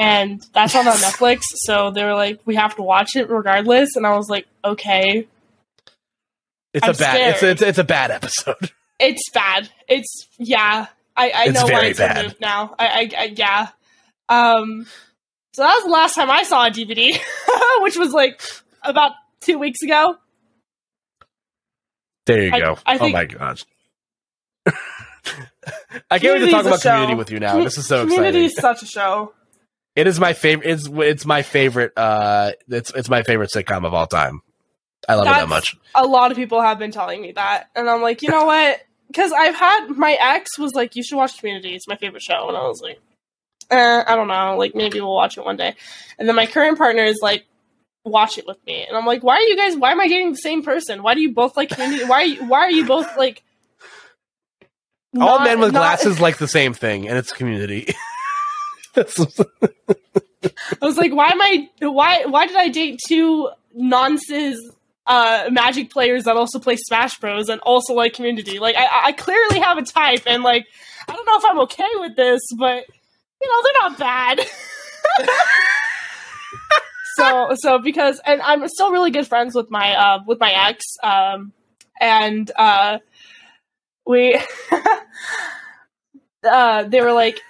[0.00, 1.40] and that's on Netflix.
[1.66, 5.26] So they were like, "We have to watch it regardless," and I was like, "Okay."
[6.72, 7.34] It's I'm a bad.
[7.34, 8.72] It's, it's it's a bad episode.
[9.02, 9.70] It's bad.
[9.88, 10.86] It's yeah.
[11.16, 12.18] I I It's know why it's bad.
[12.18, 12.74] removed now.
[12.78, 13.68] I, I I yeah.
[14.28, 14.84] Um.
[15.54, 17.18] So that was the last time I saw a DVD,
[17.82, 18.42] which was like
[18.82, 20.16] about two weeks ago.
[22.26, 22.78] There you I- go.
[22.84, 23.64] I oh my gosh.
[26.10, 26.90] I can't wait to talk about show.
[26.90, 27.54] Community with you now.
[27.56, 28.44] Commu- This is so Community exciting.
[28.44, 29.32] is such a show.
[29.96, 30.68] It is my favorite.
[30.70, 31.92] It's it's my favorite.
[31.96, 34.40] Uh, it's it's my favorite sitcom of all time.
[35.08, 35.76] I love it that much.
[35.94, 38.80] a lot of people have been telling me that, and I'm like, you know what?
[39.10, 41.74] Because I've had my ex was like, you should watch Community.
[41.74, 43.00] It's my favorite show, and I was like,
[43.68, 44.56] eh, I don't know.
[44.56, 45.74] Like maybe we'll watch it one day.
[46.16, 47.44] And then my current partner is like,
[48.04, 49.76] watch it with me, and I'm like, why are you guys?
[49.76, 51.02] Why am I dating the same person?
[51.02, 52.04] Why do you both like Community?
[52.04, 53.42] Why are you, why are you both like?
[55.18, 57.92] all not- men with not- glasses like the same thing, and it's Community.
[58.96, 61.68] I was like, why am I?
[61.80, 64.58] Why why did I date two nonsense
[65.06, 68.58] uh, Magic players that also play Smash Bros and also like Community?
[68.58, 70.66] Like, I, I clearly have a type, and like,
[71.08, 72.84] I don't know if I'm okay with this, but
[73.42, 74.40] you know, they're not bad.
[77.16, 80.84] so so because and I'm still really good friends with my uh with my ex
[81.02, 81.52] um
[82.00, 82.98] and uh
[84.06, 84.40] we
[86.44, 87.40] uh they were like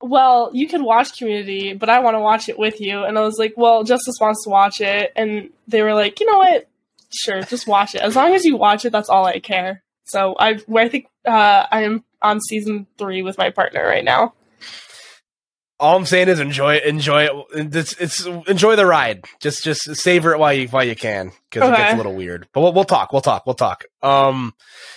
[0.00, 3.04] well you can watch community but i want to watch it with you.
[3.04, 5.12] And i was like well justice wants to watch it.
[5.16, 6.68] And they were like you know what?
[7.12, 8.02] Sure just watch it.
[8.02, 9.82] As long as you watch it that's all i care.
[10.04, 14.34] So i i think uh i am on season three with my partner right now
[15.80, 16.84] all I'm saying is enjoy it.
[16.84, 17.32] Enjoy it.
[17.74, 19.24] It's, it's enjoy the ride.
[19.40, 22.46] Just just savor it while you while you can because it gets a little weird.
[22.52, 23.12] But we'll, we'll talk.
[23.12, 23.46] We'll talk.
[23.46, 23.84] We'll talk.
[24.02, 24.52] Um,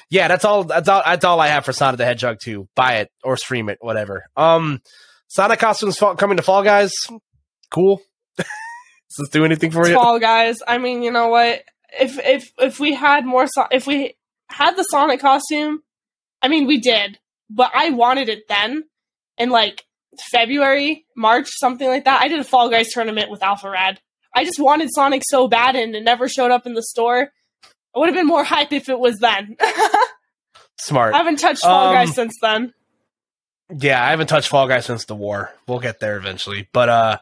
[0.10, 0.66] yeah, that's all.
[0.66, 1.02] That's all.
[1.06, 2.68] That's all I have for Sonic the Hedgehog 2.
[2.76, 4.26] Buy it or stream it, whatever.
[4.36, 4.82] Um,
[5.28, 6.94] Sonic costumes fall, coming to Fall Guys.
[7.72, 8.02] Cool.
[8.38, 8.46] Does
[9.18, 9.96] this do anything for you?
[9.96, 10.60] Fall Guys.
[10.68, 11.64] I mean, you know what?
[12.00, 14.16] If if if we had more, so- if we
[14.50, 15.82] had the Sonic costume,
[16.42, 17.20] I mean, we did,
[17.50, 18.84] but I wanted it then,
[19.38, 19.86] and like
[20.32, 22.22] February, March, something like that.
[22.22, 23.98] I did a Fall Guys tournament with Alpharad.
[24.36, 27.32] I just wanted Sonic so bad, and it never showed up in the store.
[27.96, 29.56] I would have been more hype if it was then.
[30.80, 31.14] Smart.
[31.14, 32.74] I haven't touched Fall Um, Guys since then.
[33.80, 35.52] Yeah, I haven't touched Fall Guys since the war.
[35.68, 36.68] We'll get there eventually.
[36.74, 37.18] But uh,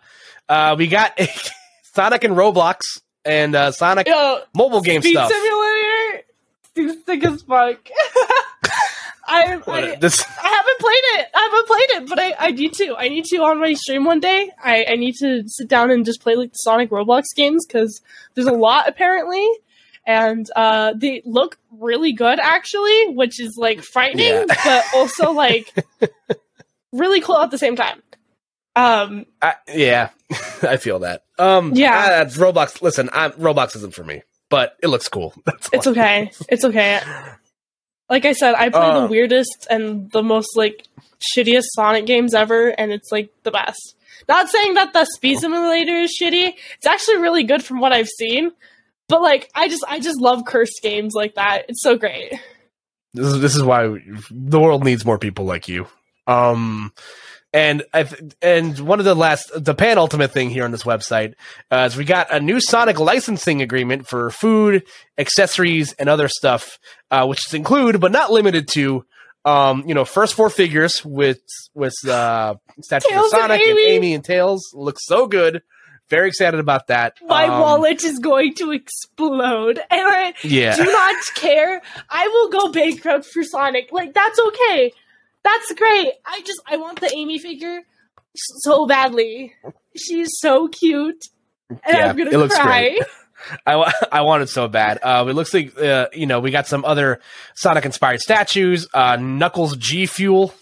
[0.49, 1.19] uh, we got
[1.93, 2.79] Sonic and Roblox
[3.23, 5.31] and uh, Sonic Yo, mobile game Speed stuff.
[5.31, 6.23] Simulator
[6.75, 7.77] seems sick as fuck.
[9.31, 11.27] I, I this I haven't played it.
[11.33, 12.95] I haven't played it, but I, I need to.
[12.97, 14.49] I need to on my stream one day.
[14.63, 18.01] I, I need to sit down and just play like the Sonic Roblox games because
[18.35, 19.47] there's a lot apparently,
[20.05, 24.45] and uh, they look really good actually, which is like frightening, Yeah.
[24.63, 25.73] but also like
[26.91, 28.01] really cool at the same time.
[28.75, 30.09] Um, I, yeah,
[30.61, 31.23] I feel that.
[31.37, 31.91] Um, Yeah.
[31.93, 32.81] ah, that's Roblox.
[32.81, 35.33] Listen, I'm, Roblox isn't for me, but it looks cool.
[35.45, 36.31] That's it's okay.
[36.49, 37.01] It's okay.
[38.11, 39.01] Like I said, I play Uh.
[39.01, 40.85] the weirdest and the most like
[41.35, 43.95] shittiest Sonic games ever, and it's like the best.
[44.27, 46.53] Not saying that the Speed Simulator is shitty.
[46.77, 48.51] It's actually really good from what I've seen.
[49.07, 51.65] But like, I just I just love cursed games like that.
[51.69, 52.33] It's so great.
[53.13, 53.97] This is this is why
[54.29, 55.87] the world needs more people like you.
[56.27, 56.93] Um,
[57.53, 57.83] and
[58.41, 61.33] and one of the last the penultimate thing here on this website
[61.69, 64.83] uh, is we got a new Sonic licensing agreement for food,
[65.17, 66.79] accessories, and other stuff,
[67.09, 69.05] uh, which include but not limited to.
[69.43, 71.41] Um, you know, first four figures with
[71.73, 73.87] with uh, statues of Tails and Sonic and Amy.
[73.89, 75.63] Amy and Tails looks so good.
[76.09, 77.13] Very excited about that.
[77.25, 81.81] My Um, wallet is going to explode, and I Yeah, do not care.
[82.09, 83.91] I will go bankrupt for Sonic.
[83.91, 84.93] Like that's okay.
[85.43, 86.13] That's great.
[86.25, 87.81] I just I want the Amy figure
[88.35, 89.53] so badly.
[89.97, 91.23] She's so cute,
[91.69, 92.97] and Yeah, I'm gonna cry.
[93.65, 94.99] I want it so bad.
[95.01, 97.19] Uh, it looks like uh, you know we got some other
[97.55, 98.87] Sonic inspired statues.
[98.93, 100.53] Uh, Knuckles G Fuel,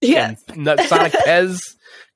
[0.00, 1.60] Yeah, Sonic Pez,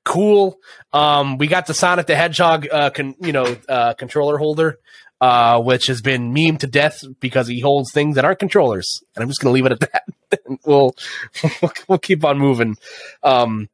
[0.05, 0.59] cool.
[0.93, 4.79] Um, we got the Sonic the Hedgehog, uh, con- you know, uh, controller holder,
[5.21, 9.01] uh, which has been meme to death because he holds things that aren't controllers.
[9.17, 10.03] And I'm just gonna leave it at that.
[10.65, 10.95] we'll,
[11.89, 12.77] we'll keep on moving
[13.23, 13.69] um,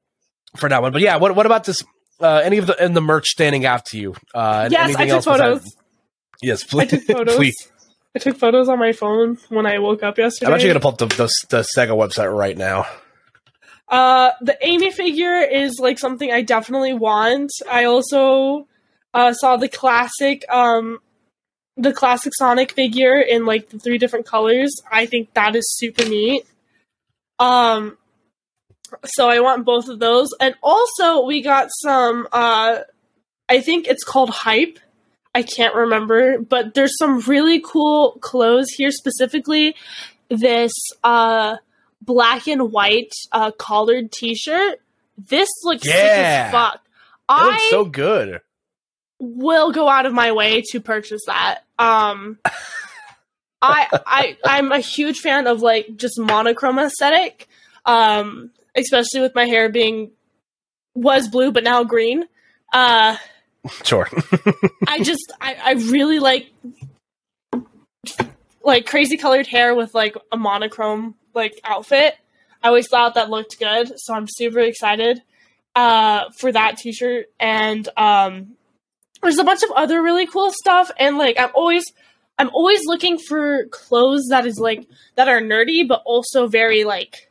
[0.57, 0.93] for that one.
[0.93, 1.83] But yeah, what what about this?
[2.21, 4.15] Uh, any of the in the merch standing out to you?
[4.35, 5.77] Uh, yes, I took besides- photos.
[6.43, 7.37] Yes, I took photos.
[7.37, 7.73] please.
[8.15, 10.49] I took photos on my phone when I woke up yesterday.
[10.51, 12.87] I'm actually to pull up the, the, the Sega website right now.
[13.89, 17.51] Uh, the Amy figure is like something I definitely want.
[17.71, 18.67] I also
[19.15, 20.99] uh, saw the classic, um,
[21.77, 24.73] the classic Sonic figure in like the three different colors.
[24.91, 26.45] I think that is super neat.
[27.41, 27.97] Um,
[29.05, 32.29] so I want both of those, and also we got some.
[32.33, 32.81] Uh,
[33.49, 34.79] I think it's called hype.
[35.35, 39.75] I can't remember, but there's some really cool clothes here specifically.
[40.29, 40.73] This
[41.03, 41.57] uh
[42.03, 44.81] black and white uh, collared T-shirt.
[45.19, 46.45] This looks sick Yeah.
[46.47, 46.75] as fuck.
[46.77, 46.81] It
[47.29, 48.41] I looks so good.
[49.21, 51.61] will go out of my way to purchase that.
[51.79, 52.39] Um,
[53.63, 57.49] I I I'm a huge fan of like just monochrome aesthetic,
[57.85, 60.11] um, especially with my hair being
[60.95, 62.25] was blue but now green.
[62.73, 63.17] Uh,
[63.85, 64.09] Sure.
[64.89, 66.51] I just I, I really like
[68.65, 72.15] like crazy colored hair with like a monochrome like outfit.
[72.63, 75.23] I always thought that looked good, so I'm super excited
[75.77, 78.57] uh for that t-shirt and um
[79.23, 81.85] there's a bunch of other really cool stuff and like I'm always
[82.41, 84.87] I'm always looking for clothes that is like
[85.17, 87.31] that are nerdy but also very like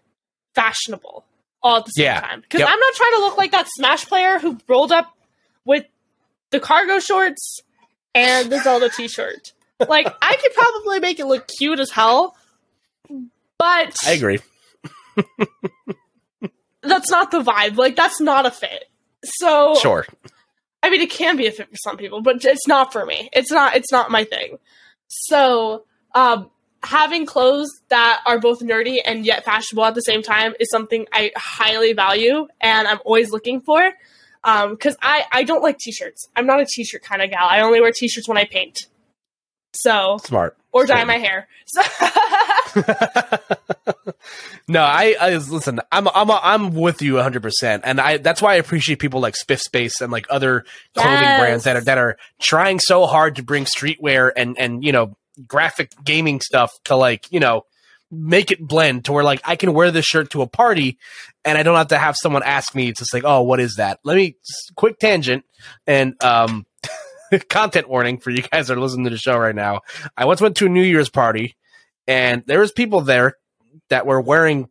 [0.55, 1.25] fashionable
[1.63, 2.21] all at the same Yeah.
[2.21, 2.41] time.
[2.41, 2.69] Because Yep.
[2.71, 5.11] I'm not trying to look like that Smash player who rolled up
[5.65, 5.85] with
[6.51, 7.59] the cargo shorts
[8.15, 9.53] and the Zelda t-shirt.
[9.87, 12.35] Like I could probably make it look cute as hell,
[13.57, 14.39] but I agree.
[16.83, 17.77] that's not the vibe.
[17.77, 18.85] Like that's not a fit.
[19.23, 20.05] So Sure.
[20.81, 23.29] I mean, it can be a fit for some people, but it's not for me.
[23.33, 23.75] It's not.
[23.75, 24.57] It's not my thing.
[25.09, 25.83] So,
[26.15, 26.49] um,
[26.81, 31.05] having clothes that are both nerdy and yet fashionable at the same time is something
[31.11, 33.91] I highly value, and I'm always looking for.
[34.43, 36.29] Um, because I I don't like t-shirts.
[36.35, 37.47] I'm not a t-shirt kind of gal.
[37.49, 38.87] I only wear t-shirts when I paint.
[39.73, 40.55] So Smart.
[40.71, 41.07] or dye Smart.
[41.07, 41.47] my hair.
[41.65, 41.81] So
[44.67, 45.79] no, I, I listen.
[45.91, 49.35] I'm I'm I'm with you 100, percent and I that's why I appreciate people like
[49.35, 50.65] Spiff Space and like other
[50.95, 51.39] clothing Yes.
[51.39, 55.17] brands that are that are trying so hard to bring streetwear and and you know
[55.47, 57.63] graphic gaming stuff to like you know
[58.11, 60.97] make it blend to where like I can wear this shirt to a party
[61.45, 63.99] and I don't have to have someone ask me to say, oh, what is that?
[64.03, 64.35] Let me
[64.75, 65.45] quick tangent
[65.87, 66.65] and um.
[67.47, 69.81] content warning for you guys that are listening to the show right now.
[70.17, 71.55] I once went to a New Year's party
[72.07, 73.35] and there was people there
[73.89, 74.69] that were wearing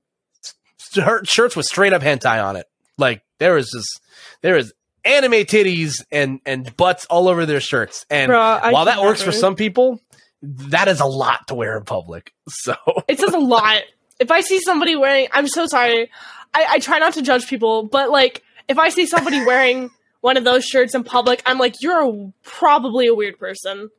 [1.24, 2.66] shirts with straight up hentai on it.
[2.96, 4.00] Like there was just
[4.42, 4.72] there was
[5.04, 8.04] anime titties and and butts all over their shirts.
[8.10, 8.30] And
[8.72, 10.00] while that works for some people,
[10.42, 12.32] that is a lot to wear in public.
[12.50, 12.74] So
[13.06, 13.82] it says a lot.
[14.18, 16.10] If I see somebody wearing, I'm so sorry.
[16.54, 19.90] I, I try not to judge people, but like if I see somebody wearing
[20.20, 23.90] one of those shirts in public, I'm like, you're a, probably a weird person.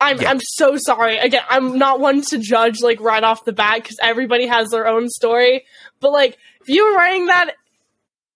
[0.00, 0.30] I'm Yeah.
[0.30, 1.18] I'm so sorry.
[1.18, 4.86] Again, I'm not one to judge like right off the bat because everybody has their
[4.86, 5.64] own story.
[6.00, 7.54] But like, if you were wearing that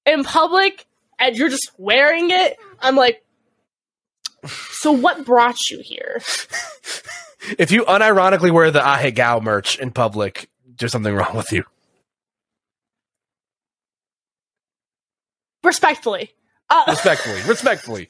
[0.07, 0.87] in public
[1.19, 3.25] and you're just wearing it, I'm like,
[4.47, 6.21] so what brought you here?
[7.59, 10.49] if you unironically wear the Ahegao merch in public,
[10.79, 11.65] there's something wrong with you.
[15.65, 16.31] Respectfully.
[16.71, 18.09] Uh, Respectfully, respectfully.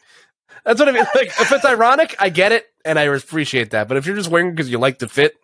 [0.64, 1.04] That's what I mean.
[1.14, 3.88] Like, if it's ironic, I get it, and I appreciate that.
[3.88, 5.36] But if you're just wearing because you like the fit,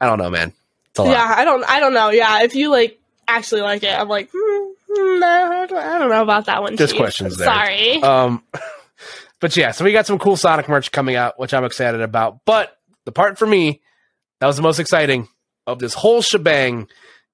[0.00, 0.52] I don't know, man.
[0.90, 1.12] It's a lot.
[1.12, 1.64] yeah, I don't.
[1.64, 2.10] I don't know.
[2.10, 6.22] Yeah, if you like actually like it, I'm like, hmm, hmm, no, I don't, know
[6.22, 6.76] about that one.
[6.76, 7.00] Just Chief.
[7.00, 7.46] questions there.
[7.46, 8.02] Sorry.
[8.02, 8.42] Um,
[9.40, 12.40] but yeah, so we got some cool Sonic merch coming out, which I'm excited about.
[12.44, 13.80] But the part for me
[14.40, 15.28] that was the most exciting
[15.66, 16.88] of this whole shebang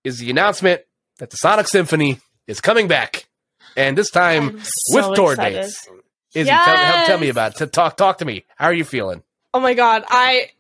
[0.05, 0.83] is the announcement
[1.19, 3.27] that the Sonic Symphony is coming back,
[3.77, 5.63] and this time I'm so with tour excited.
[5.63, 5.89] dates.
[6.37, 7.73] Izzy, tell, me- help, tell me about it.
[7.73, 8.45] Talk, talk to me.
[8.57, 9.23] How are you feeling?
[9.55, 10.51] Oh my god, I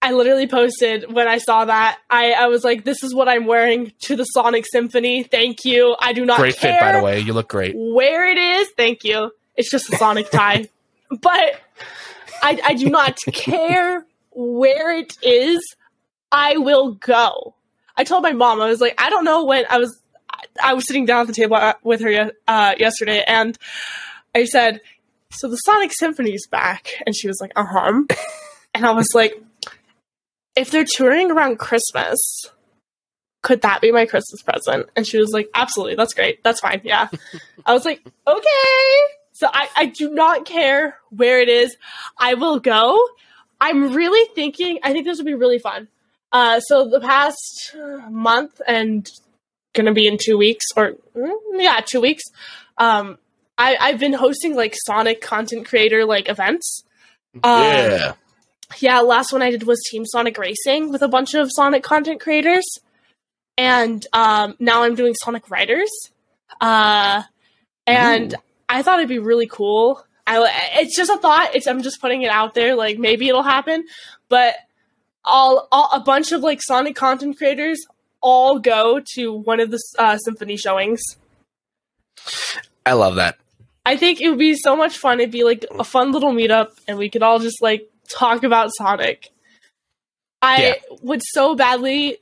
[0.00, 1.98] I literally posted when I saw that.
[2.08, 5.24] I I was like, this is what I'm wearing to the Sonic Symphony.
[5.24, 5.96] Thank you.
[5.98, 7.18] I do not Great care fit, by the way.
[7.20, 7.74] You look great.
[7.76, 8.68] where it is.
[8.76, 9.32] Thank you.
[9.56, 10.68] It's just a Sonic tie,
[11.10, 11.60] but
[12.42, 15.60] I I do not care where it is.
[16.30, 17.54] I will go.
[17.96, 19.98] I told my mom I was like, I don't know when I was
[20.62, 23.58] I was sitting down at the table uh, with her uh, yesterday, and
[24.34, 24.80] I said,
[25.32, 28.02] "So the Sonic Symphony's back," and she was like, "Uh huh,"
[28.74, 29.40] and I was like,
[30.56, 32.18] "If they're touring around Christmas."
[33.40, 34.90] Could that be my Christmas present?
[34.96, 36.42] And she was like, Absolutely, that's great.
[36.42, 36.80] That's fine.
[36.82, 37.08] Yeah.
[37.64, 39.14] I was like, Okay.
[39.32, 41.76] So I, I do not care where it is.
[42.18, 42.98] I will go.
[43.60, 45.86] I'm really thinking, I think this would be really fun.
[46.32, 47.76] Uh, so the past
[48.10, 49.08] month and
[49.74, 52.24] gonna be in two weeks or mm, yeah, two weeks.
[52.76, 53.18] Um,
[53.58, 56.84] I, I've been hosting like Sonic content creator like events.
[57.42, 58.12] Um, yeah.
[58.78, 62.20] yeah, last one I did was Team Sonic Racing with a bunch of Sonic content
[62.20, 62.64] creators,
[63.56, 65.90] and um, now I'm doing Sonic Riders.
[66.60, 67.22] Uh,
[67.86, 68.38] and Ooh.
[68.68, 70.04] I thought it'd be really cool.
[70.26, 71.54] I it's just a thought.
[71.54, 72.74] It's I'm just putting it out there.
[72.74, 73.84] Like maybe it'll happen,
[74.28, 74.54] but
[75.24, 77.84] all, all a bunch of like Sonic content creators
[78.20, 81.00] all go to one of the uh, symphony showings.
[82.84, 83.38] I love that.
[83.88, 85.20] I think it would be so much fun.
[85.20, 88.70] It'd be like a fun little meetup, and we could all just like talk about
[88.76, 89.30] Sonic.
[90.42, 90.74] I Yeah.
[91.02, 92.18] would so badly,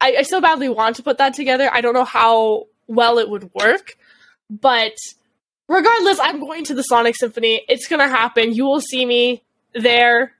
[0.00, 1.68] I, I so badly want to put that together.
[1.72, 3.96] I don't know how well it would work,
[4.50, 4.92] but
[5.68, 7.62] regardless, I'm going to the Sonic Symphony.
[7.68, 8.52] It's gonna happen.
[8.52, 9.42] You will see me
[9.74, 10.32] there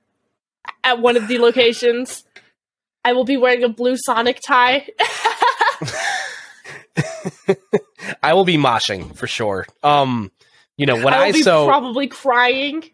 [0.83, 2.25] at one of the locations.
[3.05, 4.89] I will be wearing a blue Sonic tie.
[8.23, 9.67] I will be moshing for sure.
[9.83, 10.31] Um,
[10.77, 12.85] you know, when I I, so probably crying,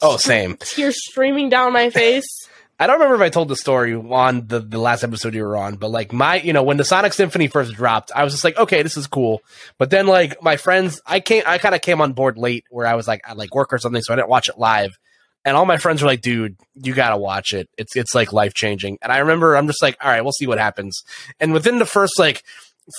[0.00, 0.56] oh same.
[0.60, 2.26] tears streaming down my face.
[2.78, 5.56] I don't remember if I told the story on the, the last episode you were
[5.56, 8.42] on, but like my, you know, when the Sonic Symphony first dropped, I was just
[8.42, 9.42] like, okay, this is cool.
[9.78, 12.86] But then like my friends, I came, I kind of came on board late where
[12.86, 14.98] I was like, I like work or something, so I didn't watch it live.
[15.44, 17.68] And all my friends were like, dude, you gotta watch it.
[17.78, 18.98] It's it's like life changing.
[19.02, 21.04] And I remember I'm just like, all right, we'll see what happens.
[21.38, 22.42] And within the first like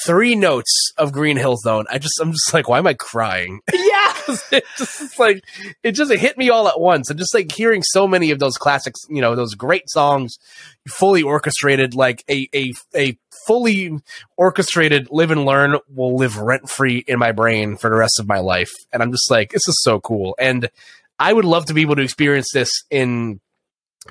[0.03, 3.61] three notes of Green Hill Zone, I just I'm just like, why am I crying?
[3.73, 4.13] yeah.
[4.51, 5.43] it just like
[5.83, 8.57] it just hit me all at once and just like hearing so many of those
[8.57, 10.37] classics you know those great songs
[10.87, 13.97] fully orchestrated like a a, a fully
[14.37, 18.27] orchestrated live and learn will live rent free in my brain for the rest of
[18.27, 20.69] my life and i'm just like this is so cool and
[21.19, 23.39] i would love to be able to experience this in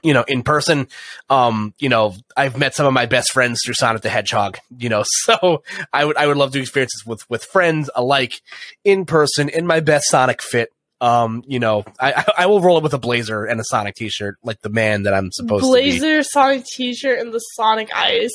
[0.02, 0.88] you know, in person.
[1.30, 4.88] Um, you know, I've met some of my best friends through Sonic the Hedgehog, you
[4.88, 8.34] know, so I would I would love to experience this with with friends alike
[8.84, 10.70] in person in my best Sonic fit.
[11.00, 14.38] Um, you know, I I, will roll up with a blazer and a Sonic t-shirt
[14.42, 15.98] like the man that I'm supposed to be.
[15.98, 18.30] Blazer, Sonic T-shirt, and the Sonic Ice.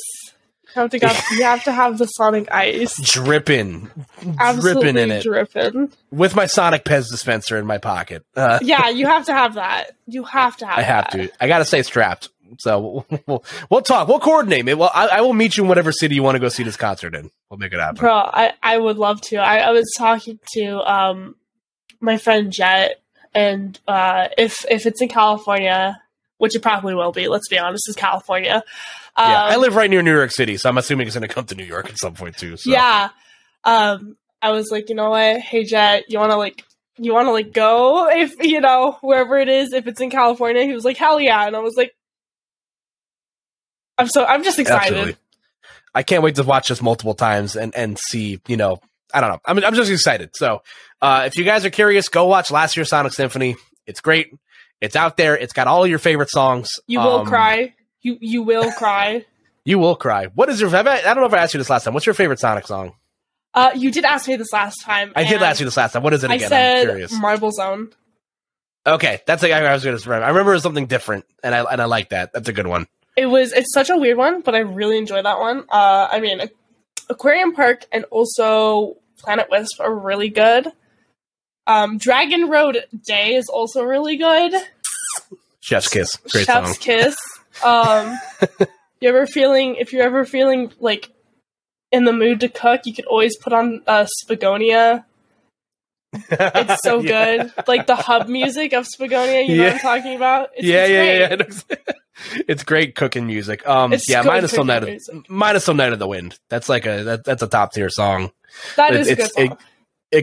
[0.74, 2.94] You have to got, you have to have the Sonic Ice.
[3.12, 3.90] Dripping,
[4.60, 5.92] dripping in it dripping.
[6.10, 8.24] with my Sonic Pez dispenser in my pocket.
[8.36, 9.92] Uh, Yeah, you have to have that.
[10.06, 10.78] You have to have.
[10.78, 11.12] I have that.
[11.12, 11.30] to.
[11.40, 12.28] I gotta stay strapped.
[12.58, 14.08] So we'll, we'll talk.
[14.08, 14.66] We'll coordinate.
[14.68, 14.76] It.
[14.78, 16.76] Well, I, I will meet you in whatever city you want to go see this
[16.76, 17.30] concert in.
[17.48, 17.96] We'll make it happen.
[17.96, 19.36] Bro, I, I would love to.
[19.36, 21.36] I, I was talking to um
[22.00, 22.90] my friend Jehtt,
[23.34, 26.00] and uh, if if it's in California,
[26.40, 27.28] which it probably will be.
[27.28, 28.62] Let's be honest, it's California.
[29.14, 31.32] Um, yeah, I live right near New York City, so I'm assuming it's going to
[31.32, 32.56] come to New York at some point too.
[32.56, 32.70] So.
[32.70, 33.10] Yeah.
[33.62, 35.38] Um, I was like, you know what?
[35.40, 36.64] Hey, Jehtt, you want to like,
[36.96, 40.64] you want to like go if you know wherever it is, if it's in California.
[40.64, 41.94] He was like, hell yeah, and I was like,
[43.98, 44.96] I'm so I'm just excited.
[44.96, 45.16] Absolutely.
[45.94, 48.40] I can't wait to watch this multiple times and and see.
[48.48, 48.80] You know,
[49.12, 49.40] I don't know.
[49.44, 50.30] I'm I'm just excited.
[50.36, 50.62] So,
[51.02, 53.56] uh, if you guys are curious, go watch last year's Sonic Symphony.
[53.86, 54.32] It's great.
[54.80, 55.36] It's out there.
[55.36, 56.68] It's got all your favorite songs.
[56.86, 57.74] You will Um, cry.
[58.02, 59.24] You you will cry.
[59.62, 60.24] You will cry.
[60.34, 60.70] What is your?
[60.70, 60.90] Favorite?
[61.06, 61.92] I don't know if I asked you this last time.
[61.92, 62.94] What's your favorite Sonic song?
[63.52, 65.12] Uh, you did ask me this last time.
[65.14, 66.02] I did ask you this last time.
[66.02, 66.44] What is it I again?
[66.46, 67.12] I'm said curious.
[67.12, 67.90] Marble Zone.
[68.86, 70.24] Okay, that's like I was going to remember.
[70.24, 72.32] I remember it was something different, and I and I like that.
[72.32, 72.86] That's a good one.
[73.18, 73.52] It was.
[73.52, 75.64] It's such a weird one, but I really enjoy that one.
[75.68, 76.40] Uh, I mean,
[77.10, 80.68] Aquarium Park and also Planet Wisp are really good.
[81.66, 84.52] Um, Dragon Road Day is also really good.
[85.60, 86.76] Chef's Kiss, great Chef's song.
[86.80, 87.16] Kiss.
[87.64, 88.18] Um,
[89.00, 91.10] you ever feeling if you're ever feeling like
[91.92, 95.04] in the mood to cook, you could always put on uh, Spagonia.
[96.12, 97.44] It's so Yeah.
[97.44, 99.46] good, like the hub music of Spagonia.
[99.46, 100.50] You know what I'm talking about?
[100.56, 101.60] It's, yeah, it's yeah, great.
[101.70, 101.94] yeah, yeah.
[102.48, 103.66] it's great cooking music.
[103.68, 106.38] Um, It's yeah, minus some night, of, some Knight of the Wind.
[106.48, 108.32] That's like a that, that's a top tier song.
[108.76, 109.44] That It- is a good song.
[109.52, 109.58] It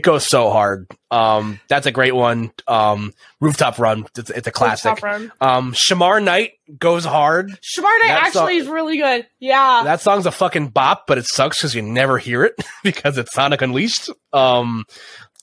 [0.03, 0.87] goes so hard.
[1.11, 2.51] Um, that's a great one.
[2.67, 4.05] Um, rooftop run.
[4.17, 4.95] It's, it's a classic.
[4.95, 5.31] Top run.
[5.39, 7.49] Um, Shamar Night goes hard.
[7.49, 9.27] Shamar Night That song- actually is really good.
[9.39, 9.81] Yeah.
[9.85, 13.33] That song's a fucking bop, but it sucks because you never hear it because it's
[13.33, 14.09] Sonic Unleashed.
[14.33, 14.83] Um,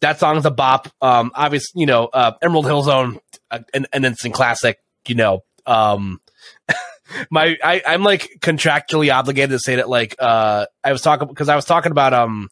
[0.01, 0.89] that song's a bop.
[1.01, 3.19] Um, obviously, you know, uh, Emerald Hill Zone,
[3.51, 4.79] uh, an, an instant classic.
[5.09, 6.19] You know, um,
[7.31, 9.89] my I, I'm like contractually obligated to say that.
[9.89, 12.49] Like, uh, I was talking because I was talking about um,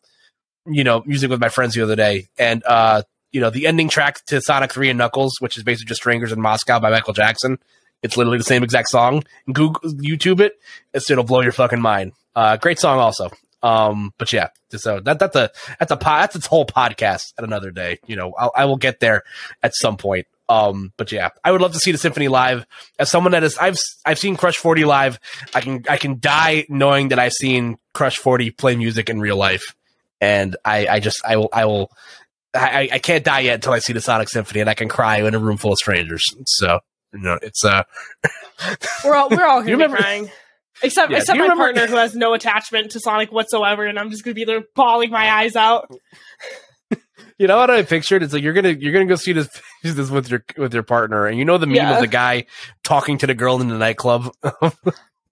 [0.67, 3.89] you know, music with my friends the other day, and uh, you know, the ending
[3.89, 7.15] track to Sonic Three and Knuckles, which is basically just "Strangers in Moscow" by Michael
[7.15, 7.59] Jackson.
[8.03, 9.25] It's literally the same exact song.
[9.53, 10.59] Google YouTube it.
[10.93, 12.13] It'll blow your fucking mind.
[12.35, 13.31] Uh, great song also.
[13.63, 17.45] Um, but yeah, so that that's a that's a po- that's its whole podcast at
[17.45, 18.01] another day.
[18.07, 19.23] You know, I'll, I will get there
[19.63, 20.27] at some point.
[20.49, 22.67] Um, but yeah, I would love to see the symphony live.
[22.99, 25.21] As someone that is, I've I've seen Crush Forty live.
[25.55, 29.37] I can I can die knowing that I've seen Crush Forty play music in real
[29.37, 29.77] life,
[30.23, 31.91] and I I just I will I will.
[32.55, 35.17] I, I can't die yet until I see the Sonic Symphony, and I can cry
[35.27, 36.23] in a room full of strangers.
[36.45, 36.81] So,
[37.15, 37.85] you know, it's uh,
[39.05, 40.31] We're all we're all You gonna remember- crying.
[40.83, 44.11] Except Yeah, except my remember- partner who has no attachment to Sonic whatsoever, and I'm
[44.11, 45.91] just gonna be there bawling my eyes out.
[47.39, 48.23] You know what I pictured?
[48.23, 49.49] It's like you're gonna you're gonna go see this
[49.83, 51.95] this with your with your partner, and you know the meme Yeah.
[51.95, 52.45] of the guy
[52.85, 54.31] talking to the girl in the nightclub.
[54.45, 54.71] Oh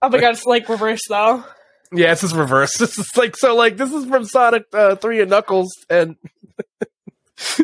[0.09, 1.45] my god, it's like reverse though.
[1.93, 2.73] Yeah, it's just reverse.
[2.79, 6.17] This is like so like this is from Sonic uh, Three and Knuckles, and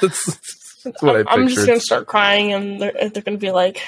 [0.00, 3.50] that's, that's what I I'm, I'm just gonna start crying, and they're they're gonna be
[3.50, 3.80] like,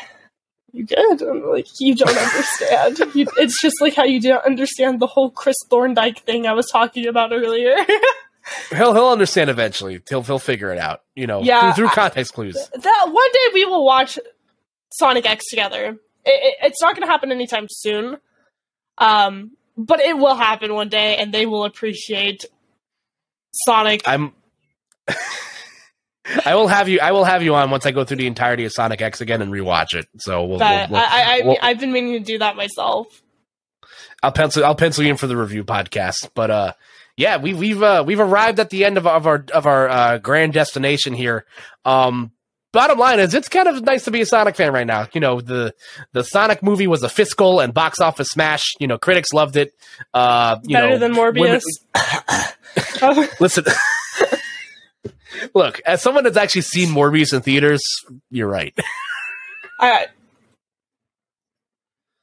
[0.72, 2.98] "You good?" And I'm like, "You don't understand.
[3.14, 6.66] you, it's just like how you don't understand the whole Chris Thorndike thing I was
[6.70, 7.74] talking about earlier."
[8.70, 10.00] He'll he'll understand eventually.
[10.08, 11.02] He'll he'll figure it out.
[11.14, 12.54] You know, Yeah, through, through I- context clues.
[12.54, 14.18] that one day we will watch
[14.92, 15.96] Sonic X together.
[16.24, 18.16] It, it, it's not going to happen anytime soon,
[18.98, 22.44] um, but it will happen one day, and they will appreciate
[23.52, 24.02] Sonic.
[24.06, 24.32] I'm.
[26.46, 27.00] I will have you.
[27.00, 29.42] I will have you on once I go through the entirety of Sonic X again
[29.42, 30.06] and rewatch it.
[30.18, 30.58] So we'll.
[30.58, 33.06] but we'll, we'll I, I, well- I've been meaning to do that myself.
[34.22, 34.64] I'll pencil.
[34.64, 36.30] I'll pencil you in for the review podcast.
[36.34, 36.72] But uh,
[37.16, 40.18] yeah, we've we've uh, we've arrived at the end of, of our of our uh,
[40.18, 41.44] grand destination here.
[41.84, 42.30] Um,
[42.72, 45.06] bottom line is, it's kind of nice to be a Sonic fan right now.
[45.12, 45.74] You know, the
[46.12, 48.62] the Sonic movie was a fiscal and box office smash.
[48.80, 49.72] You know, critics loved it.
[50.12, 53.30] Uh, you Better know, than women- Morbius.
[53.40, 53.64] listen.
[55.54, 57.82] Look, as someone that's actually seen Morbius in theaters,
[58.30, 58.76] you're right.
[59.80, 60.06] I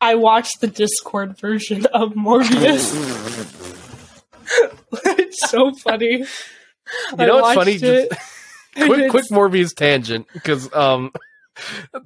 [0.01, 2.95] I watched the Discord version of Morbius.
[5.05, 6.23] it's so funny.
[7.11, 7.73] You know what's funny?
[7.73, 8.11] it.
[8.76, 11.11] Quick, quick Morbius tangent because um,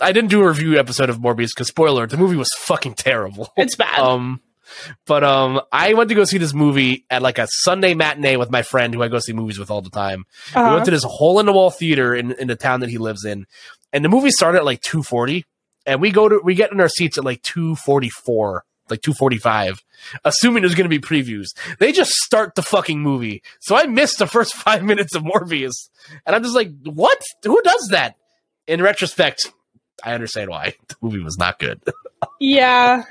[0.02, 3.52] I didn't do a review episode of Morbius because spoiler, the movie was fucking terrible.
[3.58, 4.00] It's bad.
[4.00, 4.42] Um,
[5.06, 8.50] but um, I went to go see this movie at like a Sunday matinee with
[8.50, 10.26] my friend who I go see movies with all the time.
[10.56, 10.74] We Uh-huh.
[10.74, 13.24] went to this hole in the wall theater in, in the town that he lives
[13.26, 13.46] in,
[13.92, 15.46] and the movie started at like two forty,
[15.86, 18.64] and we go to we get in our seats at like two forty four.
[18.94, 19.84] Like two forty five,
[20.24, 21.48] assuming there's going to be previews.
[21.80, 25.90] They just start the fucking movie, so I missed the first five minutes of Morbius,
[26.28, 27.20] and I'm just like, "What?
[27.44, 28.18] Who does that?"
[28.68, 29.52] In retrospect,
[30.04, 31.82] I understand why the movie was not good.
[32.40, 33.04] Yeah.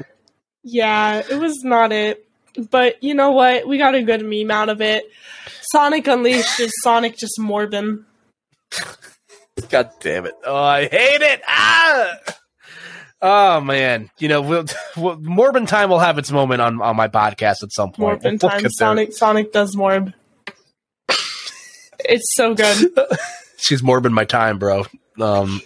[0.63, 2.27] Yeah, it was not it.
[2.71, 3.67] But you know what?
[3.67, 5.05] We got a good meme out of it.
[5.73, 8.05] Sonic Unleashed is Sonic just Morbin.
[9.69, 10.35] God damn it!
[10.47, 11.43] Oh, I hate it.
[11.47, 12.15] Ah.
[13.25, 14.65] Oh man, you know, we'll,
[14.97, 18.21] we'll, Morbin time will have its moment on, on my podcast at some point.
[18.21, 18.69] Morbin We'll time.
[18.69, 20.13] Sonic Sonic does Morb.
[22.01, 22.91] It's so good.
[23.59, 24.87] She's Morbin my time, bro.
[25.21, 25.61] Um,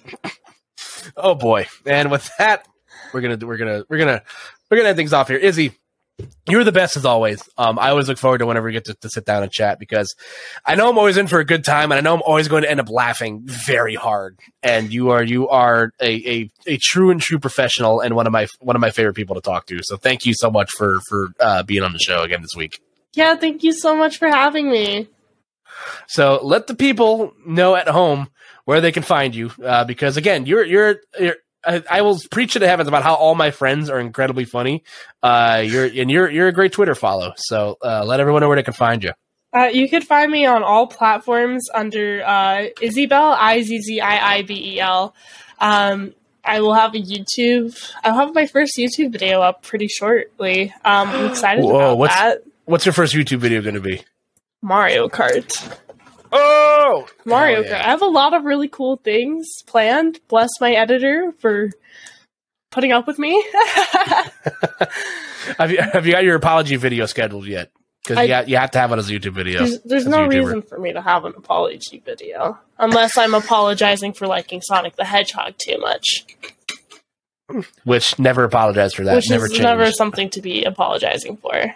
[1.16, 2.68] oh boy, and with that,
[3.14, 4.22] we're gonna we're gonna we're gonna
[4.70, 5.38] we're gonna end things off here.
[5.38, 5.72] Izzy,
[6.48, 7.42] you're the best as always.
[7.58, 9.78] Um, I always look forward to whenever we get to, to sit down and chat
[9.78, 10.14] because
[10.64, 12.62] I know I'm always in for a good time, and I know I'm always going
[12.62, 14.38] to end up laughing very hard.
[14.62, 18.32] And you are you are a, a, a true and true professional, and one of
[18.32, 19.80] my one of my favorite people to talk to.
[19.82, 22.80] So thank you so much for for uh, being on the show again this week.
[23.14, 25.08] Yeah, thank you so much for having me.
[26.06, 28.28] So let the people know at home
[28.64, 31.36] where they can find you, uh, because again, you're you're, you're
[31.66, 34.84] I, I will preach to the heavens about how all my friends are incredibly funny.
[35.22, 37.32] Uh, you're and you're you're a great Twitter follow.
[37.36, 39.12] So uh, let everyone know where they can find you.
[39.56, 44.36] Uh, you could find me on all platforms under uh, Izziibel, I Z Z I
[44.36, 45.14] I B E L.
[45.58, 46.14] Um,
[46.44, 47.76] I will have a YouTube.
[48.04, 50.72] I'll have my first YouTube video up pretty shortly.
[50.84, 52.42] Um, I'm excited Whoa, about what's- that.
[52.66, 54.02] What's your first YouTube video going to be?
[54.60, 55.76] Mario Kart.
[56.32, 57.68] Oh, Mario Hell Kart.
[57.78, 57.86] yeah.
[57.86, 60.20] I have a lot of really cool things planned.
[60.28, 61.70] Bless my editor for
[62.70, 63.42] putting up with me.
[65.58, 67.70] Have you have you got your apology video scheduled yet?
[68.02, 69.60] Because I- you, got- you have to have it as a YouTube video.
[69.60, 74.26] There's, there's no reason for me to have an apology video unless I'm apologizing for
[74.26, 76.24] liking Sonic the Hedgehog too much,
[77.84, 79.14] Which never apologize for that.
[79.14, 79.62] which never is change.
[79.62, 81.74] never something to be apologizing for.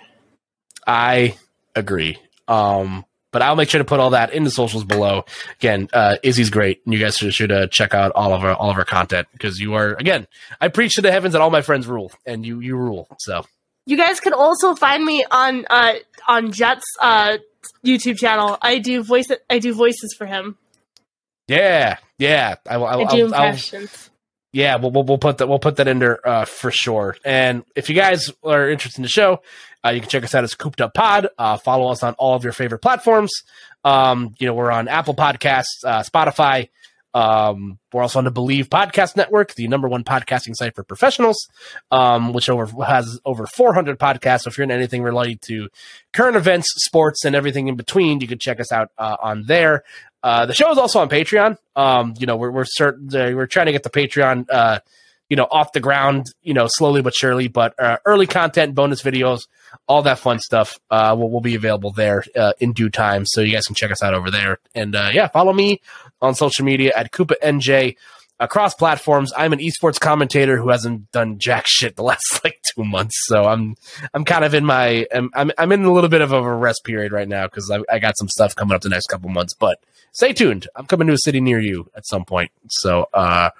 [0.86, 1.36] I
[1.76, 2.18] agree.
[2.48, 5.24] Um, but I'll make sure to put all that in the socials below.
[5.60, 8.54] Again, uh, Izzy's great, and you guys should, should uh, check out all of our
[8.54, 10.26] all of our content because you are again.
[10.60, 13.06] I preach to the heavens that all my friends rule, and you you rule.
[13.20, 13.44] So
[13.86, 15.94] You guys can also find me on uh,
[16.28, 17.38] on Jehtt's uh,
[17.84, 18.58] YouTube channel.
[18.60, 20.56] I do voice I do voices for him.
[21.48, 22.56] yeah, yeah.
[22.68, 22.86] I will.
[22.86, 24.10] I'll, I do I'll, I'll, impressions.
[24.52, 27.16] yeah, we'll, we'll we'll put that we'll put that in there uh, for sure.
[27.24, 29.42] And if you guys are interested in the show,
[29.84, 31.28] uh, you can check us out as Cooped Up Pod.
[31.38, 33.32] Uh, follow us on all of your favorite platforms.
[33.84, 36.68] Um, you know, we're on Apple Podcasts, uh, Spotify.
[37.12, 41.48] Um, we're also on the Believe Podcast Network, the number one podcasting site for professionals,
[41.90, 44.42] um, which over has over 400 podcasts.
[44.42, 45.68] So if you're in anything related to
[46.12, 49.82] current events, sports, and everything in between, you can check us out uh, on there.
[50.22, 51.56] Uh, the show is also on Patreon.
[51.74, 54.80] Um, you know, we're we're certain uh, we're trying to get the Patreon, uh,
[55.30, 57.48] you know, off the ground, you know, slowly but surely.
[57.48, 59.46] But uh, early content, bonus videos,
[59.86, 63.24] all that fun stuff, uh, will, will be available there uh, in due time.
[63.24, 64.58] So you guys can check us out over there.
[64.74, 65.80] And uh, yeah, follow me
[66.20, 67.96] on social media at Koopa NJ
[68.40, 69.32] across platforms.
[69.36, 73.44] I'm an esports commentator who hasn't done jack shit the last like two months, so
[73.44, 73.76] I'm
[74.12, 77.12] I'm kind of in my I'm I'm, in a little bit of a rest period
[77.12, 79.54] right now because I, I got some stuff coming up the next couple months.
[79.54, 79.78] But
[80.12, 80.66] stay tuned.
[80.74, 82.50] I'm coming to a city near you at some point.
[82.68, 83.50] So uh,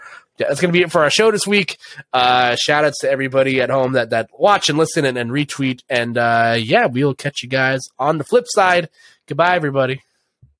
[0.48, 1.78] that's gonna be it for our show this week.
[2.12, 5.80] Uh, shout outs to everybody at home that that watch and listen and, and retweet.
[5.88, 8.88] And uh, yeah, we'll catch you guys on the flip side.
[9.26, 10.02] Goodbye, everybody.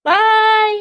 [0.02, 0.78] Bye.